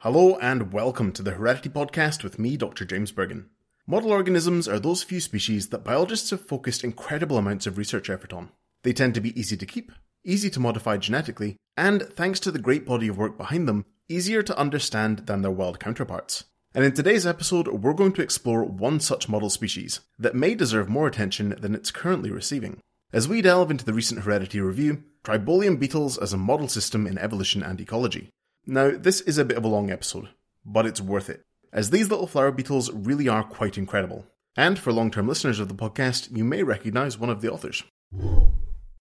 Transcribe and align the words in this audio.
Hello 0.00 0.36
and 0.42 0.74
welcome 0.74 1.10
to 1.12 1.22
the 1.22 1.30
Heredity 1.30 1.70
Podcast 1.70 2.22
with 2.22 2.38
me, 2.38 2.58
Dr. 2.58 2.84
James 2.84 3.12
Burgon. 3.12 3.46
Model 3.86 4.10
organisms 4.10 4.68
are 4.68 4.78
those 4.78 5.02
few 5.02 5.20
species 5.20 5.70
that 5.70 5.84
biologists 5.84 6.28
have 6.28 6.46
focused 6.46 6.84
incredible 6.84 7.38
amounts 7.38 7.66
of 7.66 7.78
research 7.78 8.10
effort 8.10 8.30
on. 8.30 8.50
They 8.82 8.92
tend 8.92 9.14
to 9.14 9.22
be 9.22 9.38
easy 9.40 9.56
to 9.56 9.64
keep, 9.64 9.90
easy 10.22 10.50
to 10.50 10.60
modify 10.60 10.98
genetically, 10.98 11.56
and 11.78 12.02
thanks 12.02 12.38
to 12.40 12.50
the 12.50 12.58
great 12.58 12.84
body 12.84 13.08
of 13.08 13.16
work 13.16 13.38
behind 13.38 13.66
them, 13.66 13.86
easier 14.06 14.42
to 14.42 14.58
understand 14.58 15.20
than 15.20 15.40
their 15.40 15.50
wild 15.50 15.80
counterparts. 15.80 16.44
And 16.74 16.84
in 16.84 16.92
today's 16.92 17.26
episode, 17.26 17.66
we're 17.68 17.94
going 17.94 18.12
to 18.12 18.22
explore 18.22 18.64
one 18.64 19.00
such 19.00 19.30
model 19.30 19.48
species 19.48 20.00
that 20.18 20.34
may 20.34 20.54
deserve 20.54 20.90
more 20.90 21.06
attention 21.06 21.56
than 21.58 21.74
it's 21.74 21.90
currently 21.90 22.30
receiving. 22.30 22.80
As 23.14 23.28
we 23.28 23.40
delve 23.40 23.70
into 23.70 23.86
the 23.86 23.94
recent 23.94 24.24
Heredity 24.24 24.60
review, 24.60 25.04
Tribolium 25.24 25.80
beetles 25.80 26.18
as 26.18 26.34
a 26.34 26.36
model 26.36 26.68
system 26.68 27.06
in 27.06 27.16
evolution 27.16 27.62
and 27.62 27.80
ecology. 27.80 28.28
Now, 28.68 28.90
this 28.90 29.20
is 29.20 29.38
a 29.38 29.44
bit 29.44 29.56
of 29.56 29.64
a 29.64 29.68
long 29.68 29.92
episode, 29.92 30.30
but 30.64 30.86
it's 30.86 31.00
worth 31.00 31.30
it, 31.30 31.44
as 31.72 31.90
these 31.90 32.10
little 32.10 32.26
flour 32.26 32.50
beetles 32.50 32.90
really 32.92 33.28
are 33.28 33.44
quite 33.44 33.78
incredible. 33.78 34.26
And 34.56 34.76
for 34.76 34.92
long 34.92 35.12
term 35.12 35.28
listeners 35.28 35.60
of 35.60 35.68
the 35.68 35.74
podcast, 35.74 36.36
you 36.36 36.42
may 36.42 36.64
recognise 36.64 37.16
one 37.16 37.30
of 37.30 37.40
the 37.40 37.48
authors. 37.48 37.84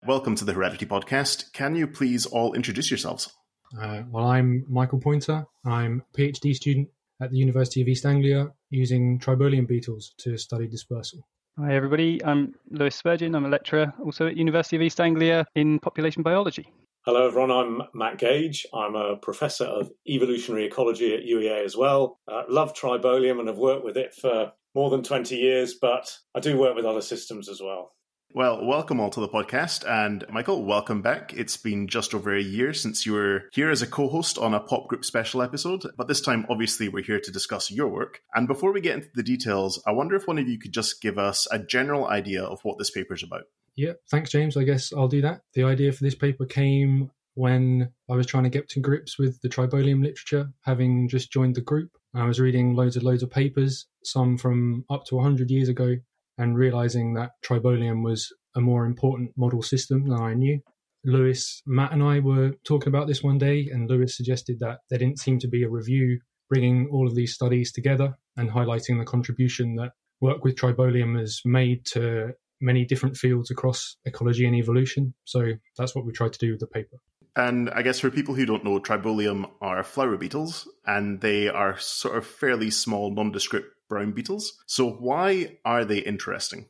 Welcome 0.05 0.34
to 0.34 0.44
the 0.44 0.53
Heredity 0.53 0.84
Podcast. 0.84 1.53
Can 1.53 1.77
you 1.77 1.86
please 1.86 2.27
all 2.27 2.55
introduce 2.55 2.91
yourselves? 2.91 3.33
Uh, 3.80 4.03
well, 4.11 4.27
I'm 4.27 4.64
Michael 4.69 4.98
Pointer. 4.98 5.47
I'm 5.64 6.03
a 6.12 6.19
PhD 6.19 6.53
student 6.53 6.88
at 7.22 7.31
the 7.31 7.36
University 7.36 7.81
of 7.83 7.86
East 7.86 8.05
Anglia 8.05 8.53
using 8.70 9.20
tribolium 9.20 9.69
beetles 9.69 10.12
to 10.19 10.36
study 10.38 10.66
dispersal. 10.66 11.25
Hi 11.56 11.72
everybody, 11.72 12.22
I'm 12.25 12.56
Lewis 12.69 13.00
Spurgin. 13.00 13.36
I'm 13.36 13.47
a 13.47 13.48
lecturer 13.48 13.94
also 14.05 14.27
at 14.27 14.36
University 14.36 14.75
of 14.75 14.83
East 14.83 15.00
Anglia 15.00 15.47
in 15.55 15.78
population 15.78 16.25
biology. 16.25 16.72
Hello, 17.06 17.24
everyone. 17.24 17.52
I'm 17.52 17.82
Matt 17.94 18.18
Gage. 18.18 18.66
I'm 18.74 18.96
a 18.96 19.14
professor 19.14 19.62
of 19.62 19.92
evolutionary 20.08 20.66
ecology 20.66 21.14
at 21.14 21.22
UEA 21.22 21.64
as 21.64 21.76
well. 21.76 22.18
Uh, 22.26 22.42
love 22.48 22.74
Tribolium 22.74 23.38
and 23.38 23.46
have 23.46 23.58
worked 23.58 23.84
with 23.84 23.96
it 23.96 24.12
for 24.12 24.50
more 24.74 24.90
than 24.90 25.04
20 25.04 25.36
years, 25.36 25.74
but 25.80 26.12
I 26.34 26.40
do 26.40 26.58
work 26.58 26.74
with 26.74 26.84
other 26.84 27.00
systems 27.00 27.48
as 27.48 27.60
well. 27.62 27.92
Well, 28.34 28.66
welcome 28.66 28.98
all 28.98 29.10
to 29.10 29.20
the 29.20 29.28
podcast. 29.28 29.88
And 29.88 30.24
Michael, 30.30 30.64
welcome 30.64 31.00
back. 31.00 31.32
It's 31.32 31.56
been 31.56 31.86
just 31.86 32.12
over 32.12 32.34
a 32.34 32.42
year 32.42 32.74
since 32.74 33.06
you 33.06 33.12
were 33.12 33.44
here 33.52 33.70
as 33.70 33.82
a 33.82 33.86
co 33.86 34.08
host 34.08 34.36
on 34.36 34.52
a 34.52 34.58
pop 34.58 34.88
group 34.88 35.04
special 35.04 35.42
episode. 35.42 35.84
But 35.96 36.08
this 36.08 36.20
time, 36.20 36.44
obviously, 36.50 36.88
we're 36.88 37.04
here 37.04 37.20
to 37.20 37.30
discuss 37.30 37.70
your 37.70 37.86
work. 37.86 38.20
And 38.34 38.48
before 38.48 38.72
we 38.72 38.80
get 38.80 38.96
into 38.96 39.10
the 39.14 39.22
details, 39.22 39.80
I 39.86 39.92
wonder 39.92 40.16
if 40.16 40.26
one 40.26 40.38
of 40.38 40.48
you 40.48 40.58
could 40.58 40.72
just 40.72 41.00
give 41.00 41.18
us 41.18 41.46
a 41.52 41.60
general 41.60 42.08
idea 42.08 42.42
of 42.42 42.58
what 42.64 42.78
this 42.78 42.91
paper 42.91 43.14
is 43.14 43.22
about. 43.22 43.44
Yeah, 43.77 43.92
thanks, 44.10 44.30
James. 44.30 44.56
I 44.56 44.64
guess 44.64 44.92
I'll 44.92 45.08
do 45.08 45.20
that. 45.22 45.42
The 45.55 45.64
idea 45.64 45.92
for 45.92 46.02
this 46.02 46.14
paper 46.14 46.46
came 46.46 47.10
when 47.34 47.91
I 48.10 48.14
was 48.14 48.27
trying 48.27 48.44
to 48.44 48.50
get 48.50 48.69
to 48.70 48.80
grips 48.80 49.19
with 49.19 49.38
the 49.42 49.48
tribolium 49.48 50.02
literature, 50.02 50.50
having 50.62 51.08
just 51.08 51.30
joined 51.30 51.55
the 51.55 51.60
group. 51.60 51.91
I 52.14 52.24
was 52.24 52.41
reading 52.41 52.74
loads 52.74 52.97
and 52.97 53.04
loads 53.04 53.22
of 53.22 53.30
papers, 53.30 53.86
some 54.02 54.38
from 54.38 54.86
up 54.88 55.04
to 55.06 55.16
100 55.16 55.50
years 55.50 55.69
ago, 55.69 55.97
and 56.38 56.56
realizing 56.56 57.12
that 57.14 57.32
tribolium 57.44 58.03
was 58.03 58.32
a 58.54 58.60
more 58.62 58.87
important 58.87 59.32
model 59.37 59.62
system 59.62 60.08
than 60.08 60.19
I 60.19 60.32
knew. 60.32 60.58
Lewis, 61.04 61.62
Matt, 61.66 61.93
and 61.93 62.03
I 62.03 62.20
were 62.20 62.53
talking 62.66 62.88
about 62.88 63.06
this 63.06 63.22
one 63.22 63.37
day, 63.37 63.69
and 63.70 63.88
Lewis 63.88 64.16
suggested 64.16 64.58
that 64.60 64.78
there 64.88 64.98
didn't 64.98 65.19
seem 65.19 65.38
to 65.41 65.48
be 65.48 65.62
a 65.62 65.69
review 65.69 66.19
bringing 66.48 66.88
all 66.91 67.06
of 67.06 67.14
these 67.14 67.34
studies 67.34 67.70
together 67.70 68.16
and 68.38 68.50
highlighting 68.50 68.98
the 68.98 69.04
contribution 69.04 69.76
that 69.76 69.93
work 70.22 70.43
with 70.43 70.56
tribolium 70.56 71.19
has 71.19 71.43
made 71.44 71.84
to 71.84 72.32
many 72.61 72.84
different 72.84 73.17
fields 73.17 73.50
across 73.50 73.97
ecology 74.05 74.47
and 74.47 74.55
evolution. 74.55 75.15
So 75.25 75.53
that's 75.77 75.94
what 75.94 76.05
we 76.05 76.12
tried 76.12 76.33
to 76.33 76.39
do 76.39 76.53
with 76.53 76.61
the 76.61 76.67
paper. 76.67 76.97
And 77.37 77.69
I 77.71 77.83
guess 77.83 78.00
for 78.00 78.11
people 78.11 78.34
who 78.34 78.47
don't 78.47 78.65
know, 78.65 78.81
Tribolium 78.81 79.50
are 79.61 79.84
flour 79.84 80.17
beetles, 80.17 80.67
and 80.87 81.21
they 81.21 81.49
are 81.49 81.77
sort 81.78 82.17
of 82.17 82.27
fairly 82.27 82.71
small, 82.71 83.12
nondescript 83.12 83.69
brown 83.91 84.12
beetles. 84.12 84.56
So 84.67 84.91
why 84.91 85.59
are 85.65 85.84
they 85.84 85.99
interesting? 85.99 86.67